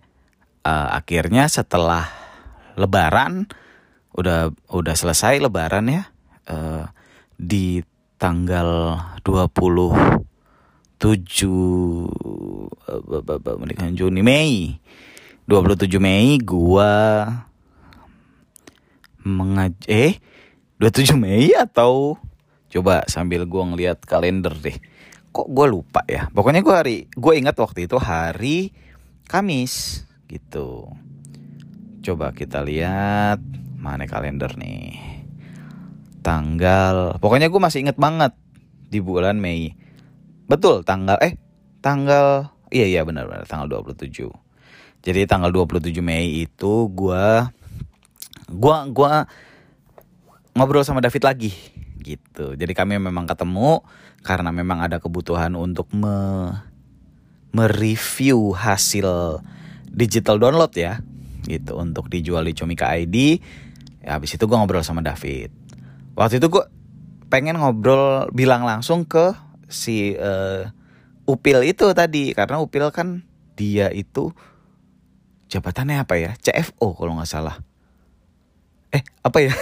uh, 0.67 0.89
akhirnya 0.95 1.51
setelah 1.51 2.07
Lebaran 2.73 3.51
udah 4.17 4.53
udah 4.73 4.95
selesai 4.97 5.41
Lebaran 5.41 5.89
ya 5.89 6.03
uh, 6.49 6.89
di 7.37 7.81
tanggal 8.17 8.97
20 9.25 10.32
7 11.03 11.19
menikah 13.59 13.91
Juni 13.91 14.23
Mei. 14.23 14.79
27 15.51 15.99
Mei 15.99 16.39
gua 16.39 17.27
mengaj 19.27 19.75
eh 19.91 20.23
27 20.79 21.19
Mei 21.19 21.51
atau? 21.59 22.15
Coba 22.71 23.03
sambil 23.11 23.51
gua 23.51 23.67
ngeliat 23.67 23.99
kalender 24.07 24.55
deh. 24.55 24.79
Kok 25.35 25.51
gue 25.51 25.67
lupa 25.67 26.07
ya? 26.07 26.31
Pokoknya 26.31 26.63
gue 26.63 26.71
hari 26.71 26.97
gue 27.11 27.33
ingat 27.35 27.59
waktu 27.59 27.91
itu 27.91 27.99
hari 27.99 28.71
Kamis 29.27 30.07
gitu. 30.31 30.87
Coba 32.07 32.31
kita 32.31 32.63
lihat 32.63 33.43
mana 33.75 34.07
kalender 34.07 34.55
nih. 34.55 35.03
Tanggal 36.23 37.19
pokoknya 37.19 37.51
gue 37.51 37.59
masih 37.59 37.83
inget 37.83 37.99
banget 37.99 38.39
di 38.87 39.03
bulan 39.03 39.43
Mei 39.43 39.82
betul 40.53 40.85
tanggal 40.85 41.17
eh 41.25 41.41
tanggal 41.81 42.53
iya 42.69 42.85
iya 42.85 43.01
benar 43.09 43.25
benar 43.25 43.49
tanggal 43.49 43.81
27 43.81 44.29
jadi 45.01 45.25
tanggal 45.25 45.49
27 45.49 46.05
Mei 46.05 46.45
itu 46.45 46.93
gue 46.93 47.25
gua 48.53 48.77
gua 48.93 49.25
ngobrol 50.53 50.85
sama 50.85 51.01
David 51.01 51.25
lagi 51.25 51.53
gitu. 52.03 52.59
Jadi 52.59 52.73
kami 52.75 52.99
memang 52.99 53.25
ketemu 53.25 53.81
karena 54.21 54.51
memang 54.51 54.83
ada 54.83 54.99
kebutuhan 54.99 55.55
untuk 55.57 55.89
me 55.95 56.51
mereview 57.53 58.57
hasil 58.57 59.41
digital 59.93 60.41
download 60.41 60.73
ya 60.73 61.05
gitu 61.45 61.77
untuk 61.77 62.09
dijual 62.09 62.49
di 62.49 62.57
Comika 62.57 62.89
ID 62.97 63.37
ya 64.01 64.17
habis 64.17 64.33
itu 64.33 64.45
gue 64.45 64.57
ngobrol 64.57 64.85
sama 64.85 65.03
David. 65.05 65.53
Waktu 66.17 66.39
itu 66.41 66.49
gue 66.49 66.65
pengen 67.33 67.57
ngobrol 67.61 68.29
bilang 68.33 68.65
langsung 68.69 69.09
ke 69.09 69.33
si 69.73 70.15
uh, 70.15 70.69
Upil 71.27 71.65
itu 71.67 71.91
tadi. 71.97 72.37
Karena 72.37 72.61
Upil 72.61 72.93
kan 72.93 73.25
dia 73.57 73.89
itu 73.91 74.31
jabatannya 75.49 76.05
apa 76.05 76.15
ya? 76.21 76.31
CFO 76.39 76.95
kalau 76.95 77.19
nggak 77.19 77.31
salah. 77.31 77.57
Eh 78.93 79.03
apa 79.25 79.39
ya? 79.41 79.53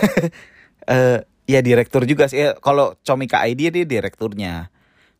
Uh, 0.90 1.18
ya 1.52 1.62
direktur 1.62 2.04
juga 2.04 2.26
sih. 2.26 2.42
Ya, 2.44 2.58
kalau 2.58 2.98
Comika 3.06 3.46
ID 3.46 3.70
dia 3.70 3.86
direkturnya. 3.86 4.68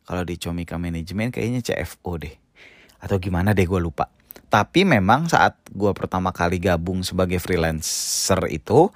Kalau 0.03 0.27
di 0.27 0.35
Comika 0.35 0.75
Manajemen 0.75 1.31
kayaknya 1.31 1.63
CFO 1.63 2.19
deh. 2.19 2.35
Atau 2.99 3.17
gimana 3.17 3.55
deh 3.55 3.63
gue 3.63 3.79
lupa. 3.79 4.11
Tapi 4.51 4.83
memang 4.83 5.31
saat 5.31 5.55
gue 5.71 5.95
pertama 5.95 6.35
kali 6.35 6.59
gabung 6.59 7.07
sebagai 7.07 7.39
freelancer 7.39 8.51
itu 8.51 8.91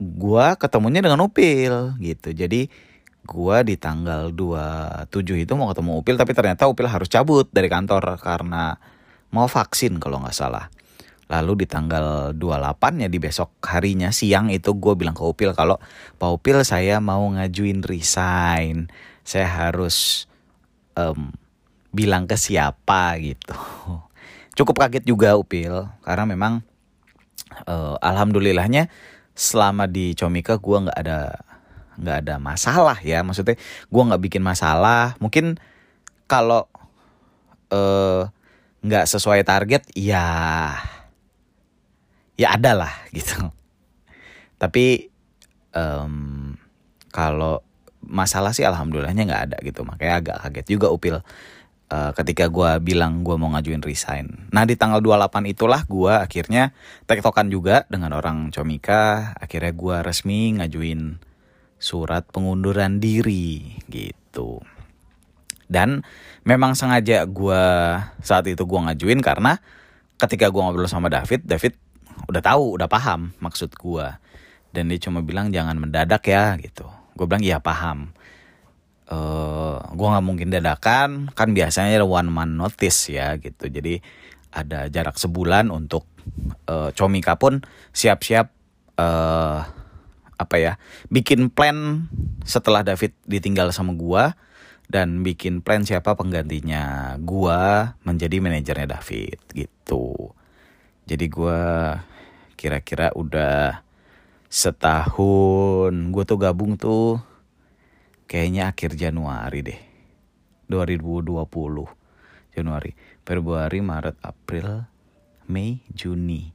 gue 0.00 0.46
ketemunya 0.58 1.04
dengan 1.04 1.22
Upil 1.22 1.94
gitu. 2.00 2.34
Jadi 2.34 2.89
gue 3.24 3.56
di 3.66 3.76
tanggal 3.76 4.32
27 4.32 5.44
itu 5.44 5.52
mau 5.54 5.70
ketemu 5.70 5.90
Upil 6.00 6.16
tapi 6.16 6.32
ternyata 6.32 6.66
Upil 6.66 6.88
harus 6.88 7.06
cabut 7.06 7.46
dari 7.52 7.68
kantor 7.70 8.18
karena 8.18 8.76
mau 9.30 9.46
vaksin 9.46 10.00
kalau 10.02 10.22
nggak 10.22 10.36
salah. 10.36 10.66
Lalu 11.30 11.62
di 11.62 11.66
tanggal 11.70 12.34
28 12.34 13.06
ya 13.06 13.08
di 13.08 13.18
besok 13.22 13.62
harinya 13.62 14.10
siang 14.10 14.50
itu 14.50 14.74
gue 14.74 14.98
bilang 14.98 15.14
ke 15.14 15.22
Upil 15.22 15.54
kalau 15.54 15.78
Pak 16.18 16.30
Upil 16.30 16.66
saya 16.66 16.98
mau 16.98 17.22
ngajuin 17.30 17.86
resign. 17.86 18.90
Saya 19.22 19.46
harus 19.46 20.26
um, 20.98 21.30
bilang 21.94 22.26
ke 22.26 22.34
siapa 22.34 23.14
gitu. 23.22 23.54
Cukup 24.58 24.82
kaget 24.82 25.06
juga 25.06 25.38
Upil 25.38 25.86
karena 26.02 26.26
memang 26.26 26.66
uh, 27.70 27.94
alhamdulillahnya 28.02 28.90
selama 29.38 29.86
di 29.86 30.18
Comika 30.18 30.58
gue 30.58 30.76
nggak 30.82 30.98
ada 30.98 31.46
nggak 31.98 32.16
ada 32.26 32.34
masalah 32.38 32.98
ya 33.02 33.24
maksudnya 33.26 33.58
gue 33.88 34.02
nggak 34.02 34.22
bikin 34.22 34.42
masalah 34.44 35.18
mungkin 35.18 35.58
kalau 36.30 36.70
eh, 37.70 38.30
nggak 38.80 39.04
sesuai 39.10 39.44
target 39.44 39.84
ya 39.98 40.26
ya 42.38 42.48
ada 42.56 42.72
lah 42.72 42.92
gitu 43.16 43.50
tapi 44.60 45.08
um, 45.72 46.56
kalau 47.10 47.64
masalah 48.00 48.56
sih 48.56 48.64
alhamdulillahnya 48.64 49.24
nggak 49.28 49.44
ada 49.52 49.58
gitu 49.64 49.84
makanya 49.84 50.14
agak 50.20 50.36
kaget 50.44 50.66
juga 50.78 50.88
upil 50.88 51.20
uh, 51.90 52.10
ketika 52.16 52.48
gue 52.48 52.70
bilang 52.80 53.20
gue 53.26 53.36
mau 53.36 53.50
ngajuin 53.52 53.82
resign. 53.82 54.48
Nah 54.54 54.64
di 54.64 54.78
tanggal 54.78 55.02
28 55.02 55.52
itulah 55.52 55.84
gue 55.84 56.14
akhirnya 56.14 56.72
tektokan 57.04 57.50
juga 57.50 57.84
dengan 57.90 58.14
orang 58.16 58.54
Comika. 58.54 59.34
Akhirnya 59.36 59.74
gue 59.74 59.96
resmi 60.00 60.56
ngajuin 60.56 61.20
surat 61.80 62.28
pengunduran 62.28 63.00
diri 63.00 63.80
gitu. 63.88 64.60
Dan 65.70 66.04
memang 66.44 66.76
sengaja 66.76 67.24
gue 67.24 67.62
saat 68.20 68.44
itu 68.46 68.62
gue 68.62 68.80
ngajuin 68.84 69.24
karena 69.24 69.58
ketika 70.20 70.52
gue 70.52 70.60
ngobrol 70.60 70.90
sama 70.90 71.08
David, 71.08 71.48
David 71.48 71.74
udah 72.28 72.42
tahu, 72.44 72.76
udah 72.76 72.86
paham 72.86 73.32
maksud 73.40 73.72
gue. 73.74 74.06
Dan 74.70 74.92
dia 74.92 75.00
cuma 75.00 75.24
bilang 75.24 75.48
jangan 75.50 75.74
mendadak 75.80 76.22
ya 76.28 76.54
gitu. 76.60 76.86
Gue 77.16 77.26
bilang 77.26 77.42
iya 77.42 77.58
paham 77.58 78.12
uh, 79.10 79.76
eh, 79.76 79.76
gue 79.92 80.06
nggak 80.06 80.24
mungkin 80.24 80.48
dadakan 80.54 81.10
kan 81.34 81.48
biasanya 81.52 82.00
one 82.06 82.30
man 82.30 82.56
notice 82.56 83.10
ya 83.10 83.36
gitu 83.36 83.66
jadi 83.68 84.00
ada 84.50 84.90
jarak 84.90 85.14
sebulan 85.14 85.70
untuk 85.70 86.06
uh, 86.66 86.90
Comika 86.94 87.38
pun 87.38 87.62
siap-siap 87.94 88.50
uh, 88.98 89.62
apa 90.40 90.56
ya 90.56 90.72
bikin 91.12 91.52
plan 91.52 92.08
setelah 92.48 92.80
David 92.80 93.12
ditinggal 93.28 93.76
sama 93.76 93.92
gua 93.92 94.32
dan 94.88 95.20
bikin 95.20 95.60
plan 95.60 95.84
siapa 95.84 96.16
penggantinya. 96.16 97.14
Gua 97.20 97.92
menjadi 98.02 98.40
manajernya 98.40 98.96
David 98.96 99.38
gitu. 99.52 100.32
Jadi 101.04 101.26
gua 101.28 101.60
kira-kira 102.56 103.12
udah 103.12 103.84
setahun 104.50 105.94
gue 106.10 106.24
tuh 106.26 106.38
gabung 106.42 106.74
tuh 106.74 107.22
kayaknya 108.26 108.74
akhir 108.74 108.98
Januari 108.98 109.62
deh 109.62 109.80
2020 110.66 111.46
Januari. 112.50 112.90
Februari 113.22 113.78
Maret 113.78 114.18
April 114.26 114.90
Mei 115.46 115.86
Juni. 115.94 116.50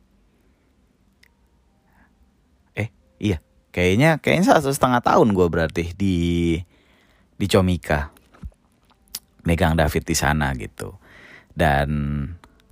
Eh 2.76 2.92
iya 3.20 3.40
kayaknya 3.76 4.24
kayaknya 4.24 4.56
satu 4.56 4.72
setengah 4.72 5.04
tahun 5.04 5.36
gue 5.36 5.48
berarti 5.52 5.92
di 6.00 6.16
di 7.36 7.46
Comika. 7.52 8.16
Megang 9.46 9.76
David 9.78 10.08
di 10.08 10.16
sana 10.16 10.56
gitu. 10.56 10.96
Dan 11.54 11.90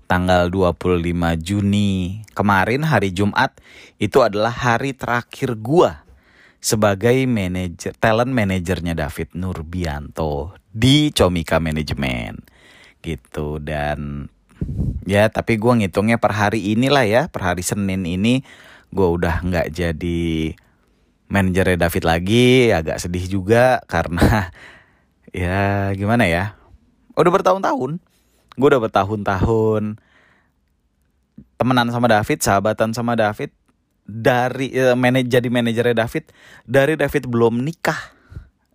tanggal 0.10 0.50
25 0.50 1.04
Juni 1.38 2.24
kemarin 2.34 2.82
hari 2.88 3.14
Jumat 3.14 3.54
itu 4.02 4.24
adalah 4.26 4.50
hari 4.50 4.98
terakhir 4.98 5.54
gua 5.60 6.02
sebagai 6.64 7.28
manajer 7.28 7.94
talent 8.00 8.32
manajernya 8.32 8.96
David 8.96 9.36
Nurbianto 9.36 10.56
di 10.72 11.14
Comika 11.14 11.60
Manajemen 11.62 12.42
gitu. 13.06 13.62
Dan 13.62 14.32
ya 15.04 15.28
tapi 15.30 15.60
gue 15.60 15.74
ngitungnya 15.84 16.18
per 16.18 16.34
hari 16.34 16.74
inilah 16.74 17.06
ya 17.06 17.22
per 17.28 17.54
hari 17.54 17.62
Senin 17.62 18.08
ini 18.08 18.42
gue 18.90 19.08
udah 19.08 19.44
nggak 19.44 19.68
jadi 19.76 20.56
manajernya 21.32 21.88
David 21.88 22.04
lagi 22.04 22.70
agak 22.72 23.00
sedih 23.00 23.26
juga 23.28 23.80
karena 23.86 24.52
ya 25.36 25.92
gimana 25.96 26.28
ya 26.28 26.58
udah 27.14 27.32
bertahun-tahun. 27.32 28.02
Gue 28.54 28.68
udah 28.70 28.82
bertahun-tahun 28.86 29.98
temenan 31.58 31.90
sama 31.90 32.08
David 32.12 32.40
sahabatan 32.44 32.92
sama 32.92 33.14
David 33.16 33.56
dari 34.04 34.76
uh, 34.76 35.00
manaj 35.00 35.26
jadi 35.32 35.48
manajernya 35.48 35.96
David 36.04 36.28
dari 36.68 36.94
David 37.00 37.24
belum 37.32 37.64
nikah 37.64 38.12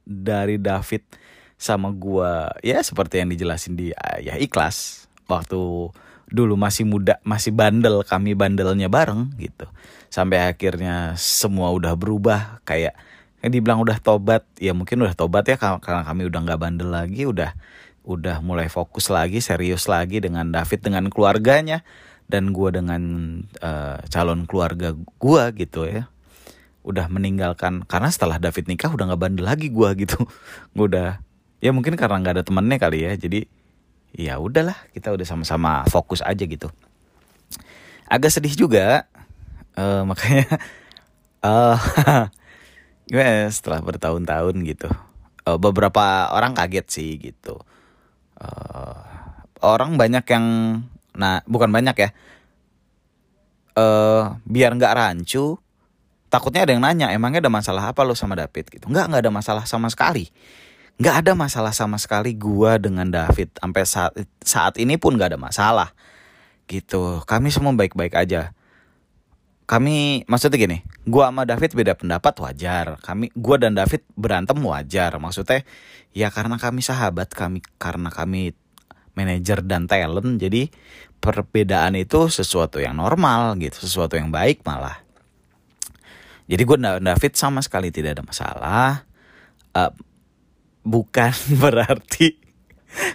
dari 0.08 0.56
David 0.56 1.04
sama 1.58 1.92
gua 1.92 2.48
ya 2.64 2.80
seperti 2.80 3.20
yang 3.20 3.28
dijelasin 3.28 3.76
di 3.76 3.92
uh, 3.92 4.18
ya 4.24 4.40
ikhlas 4.40 5.04
waktu 5.28 5.92
dulu 6.28 6.54
masih 6.56 6.88
muda 6.88 7.20
masih 7.24 7.52
bandel 7.52 8.00
kami 8.08 8.32
bandelnya 8.32 8.88
bareng 8.88 9.36
gitu 9.36 9.68
sampai 10.08 10.48
akhirnya 10.48 11.16
semua 11.16 11.72
udah 11.72 11.94
berubah. 11.94 12.60
Kayak 12.64 12.96
yang 13.44 13.52
dibilang 13.54 13.78
udah 13.80 14.02
tobat 14.02 14.42
ya 14.58 14.74
mungkin 14.74 15.06
udah 15.06 15.14
tobat 15.14 15.46
ya 15.46 15.54
karena 15.56 16.02
kami 16.02 16.26
udah 16.26 16.40
nggak 16.42 16.58
bandel 16.58 16.90
lagi 16.90 17.22
udah 17.22 17.54
udah 18.02 18.42
mulai 18.42 18.66
fokus 18.66 19.12
lagi 19.12 19.38
serius 19.38 19.86
lagi 19.86 20.18
dengan 20.18 20.50
David 20.50 20.80
dengan 20.80 21.06
keluarganya 21.12 21.84
dan 22.28 22.56
gue 22.56 22.68
dengan 22.72 23.02
uh, 23.60 24.00
calon 24.08 24.48
keluarga 24.48 24.96
gue 24.96 25.44
gitu 25.60 25.84
ya. 25.84 26.08
Udah 26.82 27.06
meninggalkan 27.12 27.84
karena 27.84 28.08
setelah 28.08 28.40
David 28.40 28.68
nikah 28.68 28.88
udah 28.88 29.12
nggak 29.12 29.20
bandel 29.20 29.44
lagi 29.44 29.68
gue 29.68 29.88
gitu. 30.08 30.24
Gue 30.72 30.86
udah 30.90 31.20
ya 31.60 31.70
mungkin 31.70 32.00
karena 32.00 32.16
nggak 32.20 32.34
ada 32.40 32.44
temennya 32.44 32.78
kali 32.80 33.04
ya 33.04 33.12
jadi 33.18 33.44
ya 34.14 34.40
udahlah 34.40 34.78
kita 34.96 35.12
udah 35.12 35.26
sama-sama 35.28 35.84
fokus 35.88 36.24
aja 36.24 36.48
gitu. 36.48 36.72
Agak 38.08 38.32
sedih 38.32 38.56
juga 38.56 39.04
uh, 39.78 40.02
makanya 40.02 40.46
uh, 41.46 41.78
gue 43.06 43.28
setelah 43.54 43.78
bertahun-tahun 43.78 44.54
gitu 44.66 44.90
uh, 45.46 45.58
beberapa 45.62 46.34
orang 46.34 46.58
kaget 46.58 46.86
sih 46.90 47.10
gitu 47.22 47.62
uh, 48.42 48.98
orang 49.62 49.94
banyak 49.94 50.26
yang 50.26 50.46
Nah, 51.18 51.42
bukan 51.50 51.68
banyak 51.74 51.96
ya. 51.98 52.08
Eh, 53.74 53.82
uh, 53.82 54.38
biar 54.46 54.70
nggak 54.78 54.94
rancu, 54.94 55.58
takutnya 56.30 56.62
ada 56.62 56.72
yang 56.74 56.82
nanya, 56.82 57.10
emangnya 57.10 57.42
ada 57.42 57.52
masalah 57.52 57.90
apa 57.90 58.06
lo 58.06 58.14
sama 58.14 58.38
David 58.38 58.70
gitu? 58.70 58.86
Nggak, 58.86 59.04
nggak 59.10 59.22
ada 59.26 59.32
masalah 59.34 59.64
sama 59.66 59.90
sekali. 59.90 60.30
Nggak 60.98 61.14
ada 61.26 61.32
masalah 61.34 61.74
sama 61.74 61.98
sekali 61.98 62.34
gua 62.34 62.78
dengan 62.78 63.06
David 63.10 63.54
sampai 63.58 63.82
saat 63.86 64.12
saat 64.42 64.74
ini 64.78 64.98
pun 64.98 65.18
nggak 65.18 65.34
ada 65.34 65.40
masalah. 65.42 65.90
Gitu. 66.70 67.22
Kami 67.26 67.50
semua 67.50 67.74
baik-baik 67.74 68.14
aja. 68.14 68.54
Kami 69.68 70.24
maksudnya 70.24 70.56
gini, 70.56 70.80
gua 71.04 71.28
sama 71.28 71.44
David 71.44 71.76
beda 71.76 71.92
pendapat 71.92 72.40
wajar. 72.40 72.96
Kami 73.04 73.28
gua 73.36 73.60
dan 73.60 73.76
David 73.76 74.00
berantem 74.16 74.56
wajar. 74.64 75.20
Maksudnya 75.20 75.60
ya 76.16 76.32
karena 76.32 76.56
kami 76.56 76.80
sahabat, 76.80 77.28
kami 77.36 77.60
karena 77.76 78.08
kami 78.08 78.56
manajer 79.12 79.60
dan 79.60 79.84
talent 79.84 80.40
jadi 80.40 80.72
perbedaan 81.20 82.00
itu 82.00 82.32
sesuatu 82.32 82.80
yang 82.80 82.96
normal 82.96 83.60
gitu, 83.60 83.76
sesuatu 83.84 84.16
yang 84.16 84.32
baik 84.32 84.64
malah. 84.64 85.04
Jadi 86.48 86.62
gue 86.64 86.76
dan 86.80 87.04
David 87.04 87.36
sama 87.36 87.60
sekali 87.60 87.92
tidak 87.92 88.16
ada 88.16 88.24
masalah. 88.24 89.04
Uh, 89.76 89.92
bukan 90.80 91.28
berarti 91.62 92.40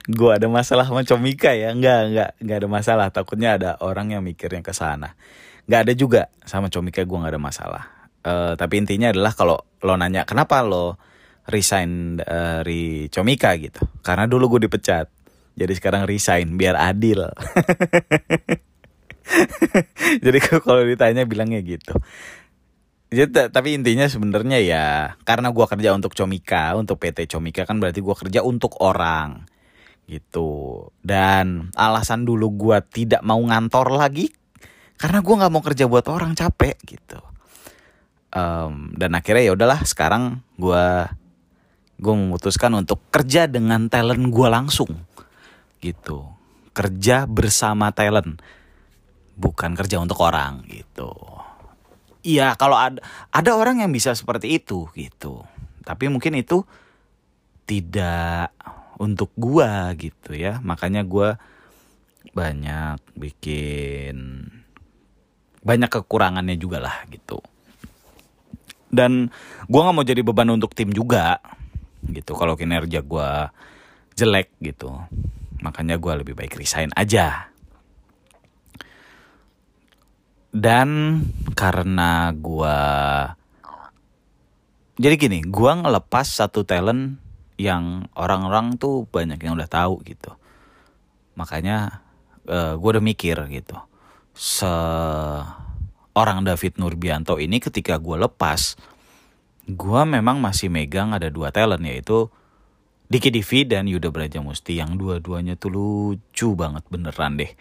gue 0.05 0.29
ada 0.29 0.45
masalah 0.45 0.85
sama 0.85 1.01
Comika 1.01 1.49
ya, 1.57 1.73
enggak 1.73 2.13
enggak 2.13 2.29
enggak 2.37 2.57
ada 2.61 2.69
masalah. 2.69 3.07
Takutnya 3.09 3.57
ada 3.57 3.71
orang 3.81 4.13
yang 4.13 4.21
mikirnya 4.21 4.61
ke 4.61 4.69
sana 4.69 5.17
nggak 5.67 5.81
ada 5.89 5.93
juga. 5.95 6.21
Sama 6.43 6.67
comika 6.67 7.03
gue 7.03 7.17
nggak 7.17 7.33
ada 7.33 7.41
masalah. 7.41 7.83
Uh, 8.23 8.55
tapi 8.55 8.79
intinya 8.79 9.11
adalah 9.11 9.35
kalau 9.35 9.59
lo 9.83 9.99
nanya 9.99 10.23
kenapa 10.23 10.63
lo 10.63 10.95
resign 11.47 12.19
dari 12.19 13.11
comika? 13.11 13.55
gitu. 13.59 13.83
Karena 13.99 14.27
dulu 14.27 14.57
gue 14.57 14.67
dipecat. 14.67 15.07
Jadi 15.53 15.73
sekarang 15.77 16.09
resign 16.09 16.57
biar 16.57 16.75
adil. 16.79 17.27
Jadi 20.25 20.39
kalau 20.41 20.83
ditanya 20.83 21.23
bilangnya 21.23 21.61
gitu. 21.61 21.93
Jadi 23.13 23.53
tapi 23.53 23.77
intinya 23.77 24.09
sebenarnya 24.09 24.57
ya 24.57 25.13
karena 25.21 25.53
gue 25.53 25.65
kerja 25.69 25.93
untuk 25.93 26.17
Comika 26.17 26.73
untuk 26.73 26.97
PT 26.97 27.29
Comika 27.29 27.61
kan 27.69 27.77
berarti 27.77 28.01
gue 28.01 28.15
kerja 28.17 28.41
untuk 28.41 28.81
orang 28.81 29.45
gitu. 30.09 30.89
Dan 30.97 31.69
alasan 31.77 32.25
dulu 32.25 32.49
gue 32.57 32.81
tidak 32.89 33.21
mau 33.21 33.37
ngantor 33.37 33.93
lagi 33.93 34.33
karena 34.97 35.19
gue 35.19 35.35
nggak 35.35 35.51
mau 35.51 35.63
kerja 35.63 35.85
buat 35.89 36.05
orang 36.09 36.33
capek 36.37 36.77
gitu. 36.85 37.19
Um, 38.33 38.89
dan 38.97 39.13
akhirnya 39.13 39.45
ya 39.45 39.53
udahlah 39.53 39.85
sekarang 39.85 40.41
gue 40.57 40.85
gue 42.01 42.13
memutuskan 42.13 42.73
untuk 42.73 42.99
kerja 43.13 43.45
dengan 43.45 43.87
talent 43.87 44.25
gue 44.33 44.47
langsung 44.49 44.91
gitu. 45.83 46.25
Kerja 46.73 47.29
bersama 47.29 47.93
talent 47.93 48.41
bukan 49.37 49.73
kerja 49.77 50.01
untuk 50.01 50.21
orang 50.21 50.65
gitu. 50.69 51.13
Iya 52.23 52.55
kalau 52.55 52.79
ada 52.79 53.03
ada 53.29 53.51
orang 53.53 53.83
yang 53.83 53.91
bisa 53.91 54.15
seperti 54.15 54.57
itu 54.57 54.87
gitu. 54.95 55.43
Tapi 55.83 56.07
mungkin 56.07 56.39
itu 56.39 56.63
tidak 57.67 58.55
untuk 59.01 59.33
gua 59.35 59.91
gitu 59.99 60.31
ya. 60.31 60.63
Makanya 60.63 61.03
gua 61.03 61.35
banyak 62.31 63.03
bikin 63.19 64.47
banyak 65.63 65.89
kekurangannya 65.89 66.59
juga 66.59 66.83
lah 66.83 67.07
gitu. 67.09 67.39
Dan 68.93 69.31
gue 69.65 69.79
nggak 69.81 69.95
mau 69.95 70.05
jadi 70.05 70.21
beban 70.21 70.53
untuk 70.53 70.75
tim 70.77 70.91
juga 70.93 71.39
gitu. 72.05 72.37
Kalau 72.37 72.53
kinerja 72.53 73.01
gue 73.01 73.29
jelek 74.13 74.53
gitu. 74.61 74.93
Makanya 75.63 75.97
gue 75.97 76.13
lebih 76.13 76.35
baik 76.37 76.59
resign 76.59 76.93
aja. 76.93 77.49
Dan 80.53 81.23
karena 81.57 82.29
gue 82.29 82.77
jadi 84.93 85.15
gini 85.17 85.41
gue 85.41 85.71
ngelepas 85.73 86.29
satu 86.29 86.61
talent 86.61 87.17
yang 87.57 88.05
orang-orang 88.13 88.77
tuh 88.77 89.09
banyak 89.09 89.41
yang 89.41 89.57
udah 89.57 89.65
tahu 89.71 90.05
gitu. 90.05 90.37
Makanya 91.33 92.05
uh, 92.45 92.53
eh, 92.53 92.73
gue 92.77 92.89
udah 92.93 93.01
mikir 93.01 93.41
gitu 93.49 93.79
seorang 94.33 95.49
David 96.43 96.81
Nurbianto 96.81 97.37
ini 97.37 97.61
ketika 97.61 98.01
gue 98.01 98.17
lepas, 98.17 98.75
gue 99.69 100.01
memang 100.03 100.41
masih 100.41 100.67
megang 100.73 101.13
ada 101.13 101.29
dua 101.29 101.53
talent 101.53 101.85
yaitu 101.85 102.27
Diki 103.13 103.29
Divi 103.29 103.61
dan 103.69 103.85
Yuda 103.85 104.09
Brajamusti 104.09 104.81
yang 104.81 104.97
dua-duanya 104.97 105.53
tuh 105.53 105.69
lucu 105.69 106.57
banget 106.57 106.81
beneran 106.89 107.37
deh. 107.37 107.53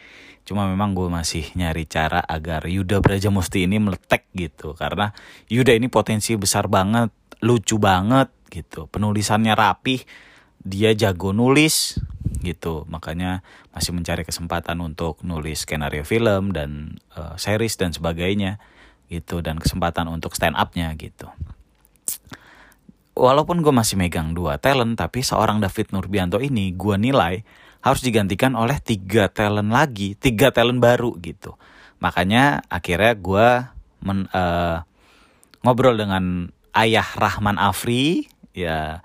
Cuma 0.48 0.64
memang 0.64 0.96
gue 0.96 1.12
masih 1.12 1.44
nyari 1.54 1.84
cara 1.84 2.24
agar 2.24 2.64
Yuda 2.64 3.04
Brajamusti 3.04 3.68
ini 3.68 3.76
meletek 3.76 4.32
gitu 4.32 4.72
karena 4.72 5.12
Yuda 5.52 5.76
ini 5.76 5.92
potensi 5.92 6.34
besar 6.40 6.72
banget, 6.72 7.12
lucu 7.44 7.76
banget 7.76 8.32
gitu. 8.48 8.88
Penulisannya 8.88 9.52
rapih, 9.52 10.00
dia 10.62 10.96
jago 10.96 11.36
nulis, 11.36 12.00
gitu. 12.42 12.84
Makanya 12.90 13.40
masih 13.70 13.94
mencari 13.94 14.26
kesempatan 14.26 14.82
untuk 14.82 15.22
nulis 15.22 15.64
skenario 15.64 16.02
film 16.02 16.50
dan 16.50 16.98
uh, 17.14 17.38
series 17.38 17.78
dan 17.78 17.94
sebagainya 17.94 18.58
gitu 19.06 19.40
dan 19.40 19.62
kesempatan 19.62 20.10
untuk 20.10 20.34
stand 20.34 20.58
upnya 20.58 20.90
gitu. 20.98 21.30
Walaupun 23.12 23.60
gue 23.60 23.70
masih 23.70 24.00
megang 24.00 24.32
dua 24.32 24.56
talent 24.56 24.96
tapi 24.96 25.20
seorang 25.20 25.60
David 25.60 25.92
Nurbianto 25.92 26.40
ini 26.40 26.72
gue 26.72 26.96
nilai 26.96 27.44
harus 27.82 28.00
digantikan 28.00 28.56
oleh 28.56 28.78
tiga 28.80 29.28
talent 29.28 29.68
lagi 29.68 30.16
tiga 30.16 30.48
talent 30.48 30.80
baru 30.80 31.14
gitu. 31.20 31.54
Makanya 32.00 32.64
akhirnya 32.72 33.12
gue 33.14 33.48
uh, 34.08 34.78
ngobrol 35.62 35.94
dengan 35.94 36.48
ayah 36.72 37.06
Rahman 37.14 37.60
Afri 37.60 38.26
ya 38.56 39.04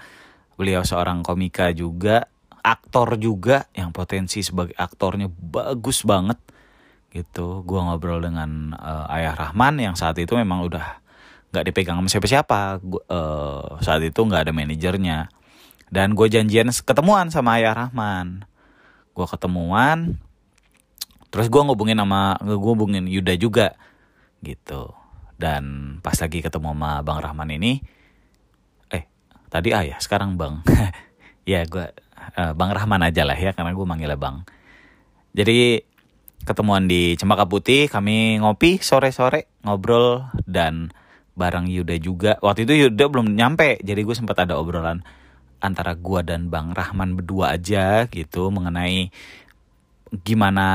beliau 0.56 0.82
seorang 0.88 1.22
komika 1.22 1.70
juga 1.76 2.32
aktor 2.62 3.16
juga 3.18 3.70
yang 3.76 3.94
potensi 3.96 4.42
sebagai 4.42 4.76
aktornya 4.78 5.30
bagus 5.30 6.04
banget 6.04 6.38
gitu. 7.12 7.64
Gue 7.64 7.80
ngobrol 7.82 8.22
dengan 8.22 8.76
uh, 8.76 9.10
ayah 9.16 9.34
Rahman 9.34 9.80
yang 9.82 9.96
saat 9.98 10.20
itu 10.20 10.36
memang 10.38 10.68
udah 10.68 11.02
nggak 11.52 11.66
dipegang 11.72 11.98
sama 12.00 12.10
siapa-siapa. 12.12 12.60
Uh, 13.10 13.80
saat 13.82 14.04
itu 14.04 14.20
nggak 14.20 14.50
ada 14.50 14.54
manajernya. 14.54 15.32
Dan 15.88 16.14
gue 16.14 16.28
janjian 16.28 16.70
ketemuan 16.70 17.32
sama 17.32 17.58
ayah 17.60 17.88
Rahman. 17.88 18.44
Gue 19.16 19.26
ketemuan 19.26 20.20
terus 21.28 21.52
gue 21.52 21.60
ngubungin 21.60 22.00
sama 22.00 22.40
gue 22.40 22.56
hubungin 22.56 23.08
Yuda 23.08 23.34
juga 23.40 23.74
gitu. 24.44 24.94
Dan 25.38 25.98
pas 26.02 26.18
lagi 26.18 26.42
ketemu 26.42 26.74
sama 26.74 27.02
Bang 27.06 27.20
Rahman 27.22 27.50
ini 27.56 27.80
eh 28.92 29.06
tadi 29.48 29.72
ayah 29.74 29.98
sekarang 29.98 30.36
Bang. 30.36 30.62
Ya 31.48 31.64
gue 31.64 31.96
uh, 32.36 32.52
Bang 32.58 32.76
Rahman 32.76 33.06
aja 33.06 33.24
lah 33.24 33.38
ya 33.38 33.56
karena 33.56 33.72
gue 33.72 33.86
manggilnya 33.88 34.20
Bang. 34.20 34.44
Jadi 35.38 35.80
ketemuan 36.44 36.88
di 36.90 37.16
Cempaka 37.16 37.46
Putih 37.46 37.92
kami 37.92 38.42
ngopi 38.42 38.80
sore-sore 38.80 39.48
ngobrol 39.64 40.28
dan 40.48 40.92
bareng 41.38 41.70
Yuda 41.70 41.96
juga. 42.02 42.42
Waktu 42.42 42.66
itu 42.66 42.74
Yuda 42.88 43.06
belum 43.08 43.38
nyampe 43.38 43.78
jadi 43.86 44.02
gue 44.02 44.16
sempat 44.18 44.42
ada 44.42 44.58
obrolan 44.58 45.06
antara 45.62 45.94
gue 45.94 46.22
dan 46.26 46.50
Bang 46.50 46.74
Rahman 46.74 47.18
berdua 47.18 47.54
aja 47.58 48.06
gitu 48.10 48.50
mengenai 48.50 49.10
gimana 50.24 50.68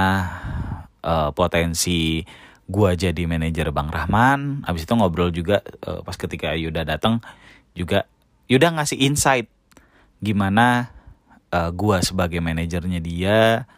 uh, 1.02 1.30
potensi 1.32 2.22
gue 2.70 2.90
jadi 2.94 3.22
manajer 3.26 3.74
Bang 3.74 3.90
Rahman. 3.90 4.62
Abis 4.62 4.86
itu 4.86 4.94
ngobrol 4.94 5.34
juga 5.34 5.60
uh, 5.86 6.00
pas 6.06 6.14
ketika 6.14 6.54
Yuda 6.54 6.86
datang 6.86 7.18
juga 7.74 8.06
Yuda 8.46 8.76
ngasih 8.78 9.02
insight 9.02 9.48
gimana 10.22 10.94
uh, 11.52 11.70
gua 11.70 12.00
sebagai 12.00 12.40
manajernya 12.40 12.98
dia 12.98 13.68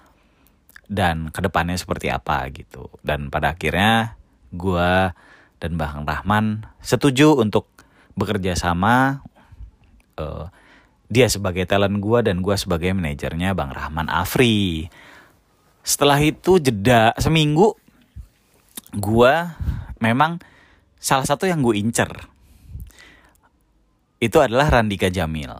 dan 0.86 1.28
ke 1.28 1.42
depannya 1.42 1.76
seperti 1.76 2.08
apa 2.08 2.46
gitu. 2.54 2.88
Dan 3.02 3.28
pada 3.28 3.52
akhirnya 3.52 4.16
gua 4.54 5.12
dan 5.58 5.76
Bang 5.76 6.06
Rahman 6.06 6.64
setuju 6.80 7.36
untuk 7.36 7.68
bekerja 8.14 8.54
sama 8.54 9.26
uh, 10.16 10.48
dia 11.10 11.26
sebagai 11.28 11.66
talent 11.66 11.98
gua 12.00 12.22
dan 12.22 12.40
gua 12.40 12.54
sebagai 12.56 12.94
manajernya 12.94 13.52
Bang 13.52 13.74
Rahman 13.74 14.08
Afri. 14.08 14.88
Setelah 15.84 16.16
itu 16.22 16.56
jeda 16.62 17.12
seminggu 17.20 17.76
gua 18.94 19.58
memang 20.00 20.40
salah 21.04 21.28
satu 21.28 21.44
yang 21.44 21.60
gue 21.60 21.76
incer 21.76 22.08
itu 24.24 24.40
adalah 24.40 24.72
Randika 24.72 25.12
Jamil 25.12 25.52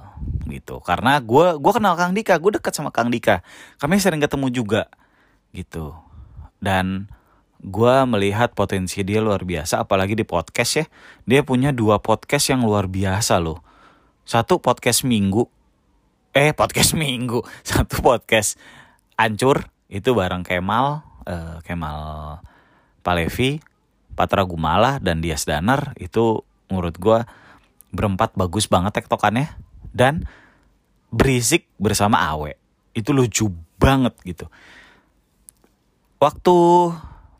gitu. 0.48 0.81
Karena 0.81 1.20
gue 1.20 1.61
gua 1.61 1.72
kenal 1.77 2.00
Kang 2.00 2.16
Dika 2.16 2.40
gue 2.40 2.57
deket 2.57 2.72
sama 2.72 2.88
Kang 2.88 3.12
Dika. 3.12 3.44
Kami 3.77 4.00
sering 4.00 4.24
ketemu 4.24 4.48
juga 4.48 4.88
gitu. 5.53 5.92
Dan 6.64 7.12
gue 7.61 7.94
melihat 8.09 8.57
potensi 8.57 9.05
dia 9.05 9.20
luar 9.20 9.44
biasa 9.44 9.85
apalagi 9.85 10.16
di 10.16 10.24
podcast 10.24 10.81
ya. 10.81 10.87
Dia 11.29 11.44
punya 11.44 11.77
dua 11.77 12.00
podcast 12.00 12.48
yang 12.48 12.64
luar 12.64 12.88
biasa 12.88 13.37
loh. 13.37 13.61
Satu 14.24 14.57
podcast 14.57 15.05
minggu 15.05 15.44
eh 16.33 16.57
podcast 16.57 16.96
minggu. 17.05 17.44
Satu 17.61 18.00
podcast 18.00 18.57
ancur 19.20 19.68
itu 19.92 20.16
bareng 20.16 20.40
Kemal 20.40 21.05
uh, 21.29 21.61
Kemal 21.61 22.40
Palevi 23.05 23.61
Patra 24.16 24.48
Gumala 24.48 24.96
dan 25.05 25.20
Dias 25.20 25.44
Danar 25.44 25.92
itu 26.00 26.40
menurut 26.72 26.96
gue 26.96 27.20
berempat 27.94 28.35
bagus 28.35 28.66
banget 28.66 28.98
tektokannya. 28.98 29.54
Dan 29.94 30.26
berisik 31.14 31.70
bersama 31.78 32.18
Awe. 32.35 32.59
Itu 32.90 33.14
lucu 33.14 33.54
banget 33.78 34.18
gitu. 34.26 34.50
Waktu 36.18 36.57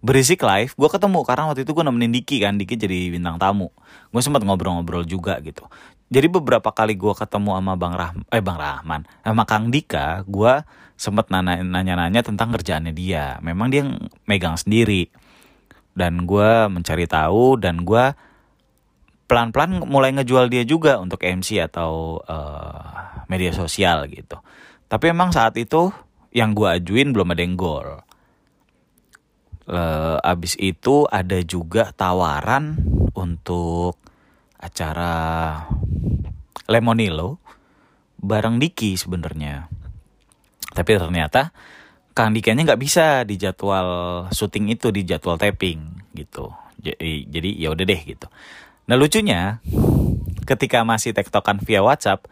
berisik 0.05 0.45
live 0.45 0.77
gue 0.77 0.91
ketemu 0.93 1.25
karena 1.25 1.49
waktu 1.49 1.65
itu 1.65 1.73
gue 1.73 1.81
nemenin 1.81 2.13
Diki 2.13 2.37
kan 2.45 2.61
Diki 2.61 2.77
jadi 2.77 3.11
bintang 3.11 3.41
tamu. 3.41 3.73
Gue 4.13 4.21
sempat 4.21 4.45
ngobrol-ngobrol 4.45 5.03
juga 5.09 5.41
gitu. 5.41 5.65
Jadi 6.13 6.29
beberapa 6.29 6.69
kali 6.71 6.95
gue 6.95 7.17
ketemu 7.17 7.57
sama 7.57 7.75
bang 7.81 7.95
Rah 7.97 8.13
eh 8.29 8.45
bang 8.45 8.59
Rahman 8.61 9.03
sama 9.25 9.43
Kang 9.49 9.73
Dika 9.73 10.23
gue 10.29 10.61
sempat 10.95 11.33
nanya-nanya 11.33 12.21
tentang 12.21 12.53
kerjaannya 12.53 12.93
dia. 12.93 13.41
Memang 13.41 13.73
dia 13.73 13.83
megang 14.29 14.55
sendiri. 14.61 15.09
Dan 15.95 16.29
gue 16.29 16.69
mencari 16.69 17.09
tahu 17.09 17.57
dan 17.57 17.87
gue 17.87 18.13
pelan-pelan 19.25 19.85
mulai 19.89 20.13
ngejual 20.13 20.53
dia 20.53 20.69
juga 20.69 21.01
untuk 21.01 21.25
MC 21.25 21.61
atau 21.65 22.21
uh, 22.25 23.25
media 23.29 23.51
sosial 23.57 24.05
gitu 24.09 24.39
tapi 24.95 25.11
emang 25.11 25.35
saat 25.35 25.57
itu 25.59 25.91
yang 26.35 26.53
gue 26.53 26.69
ajuin 26.71 27.15
belum 27.15 27.33
ada 27.33 27.43
yang 27.43 27.55
gol. 27.59 28.03
Uh, 29.65 30.21
abis 30.21 30.61
itu 30.61 31.09
ada 31.09 31.41
juga 31.41 31.89
tawaran 31.91 32.77
untuk 33.17 33.97
acara 34.61 35.15
Lemonilo 36.69 37.41
bareng 38.21 38.61
Diki 38.61 38.99
sebenarnya. 38.99 39.67
Tapi 40.75 40.91
ternyata 40.95 41.55
Kang 42.13 42.31
Dikinya 42.37 42.67
nggak 42.67 42.83
bisa 42.83 43.27
di 43.27 43.35
jadwal 43.35 44.29
syuting 44.31 44.75
itu 44.75 44.93
di 44.93 45.07
jadwal 45.07 45.41
taping 45.41 46.07
gitu. 46.13 46.53
Jadi 46.79 47.31
jadi 47.33 47.51
ya 47.57 47.73
udah 47.73 47.85
deh 47.89 48.01
gitu. 48.05 48.27
Nah 48.85 49.01
lucunya 49.01 49.65
ketika 50.45 50.85
masih 50.85 51.17
tektokan 51.17 51.57
via 51.65 51.81
WhatsApp, 51.81 52.29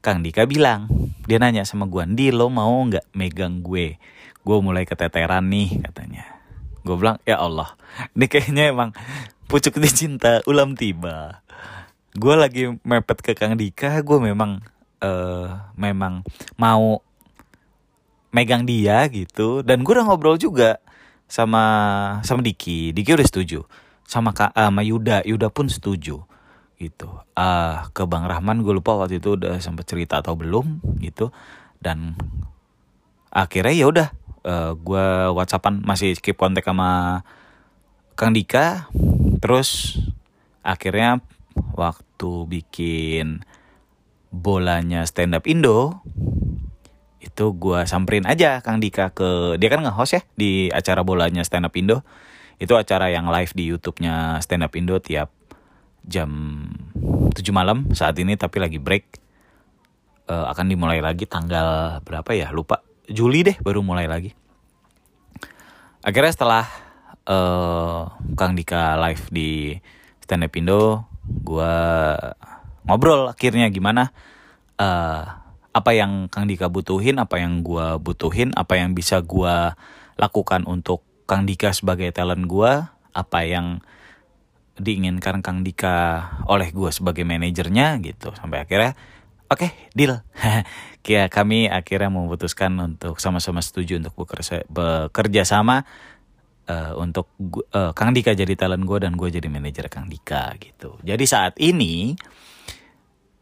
Kang 0.00 0.24
Dika 0.24 0.48
bilang, 0.48 0.88
dia 1.28 1.36
nanya 1.36 1.62
sama 1.68 1.84
gue, 1.86 2.02
Di 2.16 2.32
lo 2.32 2.48
mau 2.48 2.80
nggak 2.88 3.12
megang 3.12 3.60
gue? 3.60 4.00
Gue 4.42 4.56
mulai 4.58 4.88
keteteran 4.88 5.46
nih 5.46 5.84
katanya. 5.84 6.26
Gue 6.82 6.98
bilang, 6.98 7.20
ya 7.22 7.38
Allah, 7.38 7.76
ini 8.16 8.26
kayaknya 8.26 8.72
emang 8.72 8.90
pucuk 9.46 9.78
di 9.78 9.90
cinta 9.92 10.40
ulam 10.48 10.74
tiba. 10.74 11.44
Gue 12.16 12.34
lagi 12.40 12.72
mepet 12.82 13.18
ke 13.20 13.32
Kang 13.36 13.54
Dika, 13.54 14.00
gue 14.00 14.18
memang 14.18 14.64
uh, 15.04 15.70
memang 15.76 16.24
mau 16.56 17.04
megang 18.32 18.64
dia 18.64 19.04
gitu. 19.12 19.60
Dan 19.60 19.84
gue 19.84 19.92
udah 19.92 20.08
ngobrol 20.08 20.40
juga 20.40 20.80
sama 21.28 21.64
sama 22.24 22.40
Diki. 22.40 22.96
Diki 22.96 23.12
udah 23.12 23.28
setuju. 23.28 23.60
Sama 24.12 24.36
Kak 24.36 24.52
uh, 24.52 24.68
sama 24.68 24.84
Yuda, 24.84 25.24
Yuda 25.24 25.48
pun 25.48 25.72
setuju 25.72 26.20
gitu. 26.76 27.08
Uh, 27.32 27.88
ke 27.96 28.04
Bang 28.04 28.28
Rahman 28.28 28.60
gue 28.60 28.76
lupa 28.76 28.92
waktu 29.00 29.24
itu 29.24 29.40
udah 29.40 29.56
sempat 29.64 29.88
cerita 29.88 30.20
atau 30.20 30.36
belum 30.36 30.84
gitu. 31.00 31.32
Dan 31.80 32.20
akhirnya 33.32 33.72
ya 33.72 33.86
udah 33.88 34.08
uh, 34.44 34.52
eh, 34.52 34.72
gue 34.76 35.06
WhatsAppan 35.32 35.80
masih 35.80 36.12
keep 36.20 36.36
kontak 36.36 36.68
sama 36.68 37.24
Kang 38.12 38.36
Dika. 38.36 38.92
Terus 39.40 39.96
akhirnya 40.60 41.24
waktu 41.72 42.32
bikin 42.52 43.48
bolanya 44.28 45.08
stand 45.08 45.36
up 45.36 45.48
Indo 45.48 46.04
itu 47.22 47.54
gue 47.54 47.86
samperin 47.86 48.26
aja 48.26 48.58
Kang 48.60 48.82
Dika 48.82 49.14
ke 49.14 49.56
dia 49.56 49.70
kan 49.70 49.84
nge-host 49.86 50.12
ya 50.18 50.22
di 50.34 50.68
acara 50.68 51.06
bolanya 51.06 51.46
stand 51.46 51.64
up 51.64 51.74
Indo 51.78 52.02
itu 52.60 52.74
acara 52.76 53.08
yang 53.08 53.28
live 53.30 53.52
di 53.54 53.68
YouTube-nya 53.70 54.40
stand 54.44 54.64
up 54.66 54.74
Indo 54.76 54.98
tiap 54.98 55.30
jam 56.02 56.30
7 57.32 57.38
malam 57.54 57.92
saat 57.94 58.18
ini 58.18 58.34
tapi 58.36 58.58
lagi 58.58 58.82
break. 58.82 59.20
Uh, 60.22 60.46
akan 60.54 60.70
dimulai 60.70 61.02
lagi 61.02 61.26
tanggal 61.26 61.98
berapa 62.06 62.30
ya? 62.32 62.54
Lupa. 62.54 62.80
Juli 63.10 63.42
deh 63.42 63.56
baru 63.58 63.82
mulai 63.82 64.06
lagi. 64.06 64.30
Akhirnya 66.02 66.32
setelah 66.34 66.64
uh, 67.26 68.10
Kang 68.38 68.54
Dika 68.54 68.98
live 68.98 69.24
di 69.30 69.74
stand 70.22 70.46
up 70.46 70.54
Indo 70.54 71.06
gue 71.22 71.74
ngobrol 72.86 73.30
akhirnya 73.30 73.70
gimana 73.70 74.10
uh, 74.78 75.22
apa 75.72 75.90
yang 75.94 76.26
Kang 76.28 76.50
Dika 76.50 76.66
butuhin 76.68 77.22
apa 77.22 77.38
yang 77.38 77.62
gue 77.62 77.98
butuhin 78.02 78.50
apa 78.58 78.76
yang 78.76 78.92
bisa 78.92 79.22
gue 79.22 79.74
lakukan 80.18 80.66
untuk 80.66 81.06
Kang 81.26 81.46
Dika 81.46 81.70
sebagai 81.72 82.10
talent 82.10 82.44
gue 82.46 82.72
apa 83.12 83.38
yang 83.44 83.80
diinginkan 84.80 85.44
Kang 85.44 85.62
Dika 85.62 86.28
oleh 86.48 86.72
gue 86.72 86.90
sebagai 86.90 87.22
manajernya 87.28 88.00
gitu 88.00 88.32
sampai 88.32 88.64
akhirnya 88.64 88.96
oke 89.52 89.68
okay, 89.68 89.70
deal. 89.92 90.24
Kia 91.04 91.26
kami 91.26 91.66
akhirnya 91.66 92.08
memutuskan 92.08 92.78
untuk 92.78 93.18
sama-sama 93.18 93.58
setuju 93.58 93.98
untuk 93.98 94.14
bekerja 94.14 94.62
bekerja 94.70 95.42
sama 95.42 95.84
uh, 96.70 96.94
untuk 96.96 97.28
uh, 97.74 97.92
Kang 97.92 98.14
Dika 98.14 98.32
jadi 98.32 98.54
talent 98.54 98.86
gue 98.86 98.98
dan 99.02 99.18
gue 99.18 99.28
jadi 99.28 99.48
manajer 99.50 99.90
Kang 99.90 100.08
Dika 100.08 100.54
gitu. 100.62 100.96
Jadi 101.02 101.24
saat 101.26 101.58
ini 101.58 102.14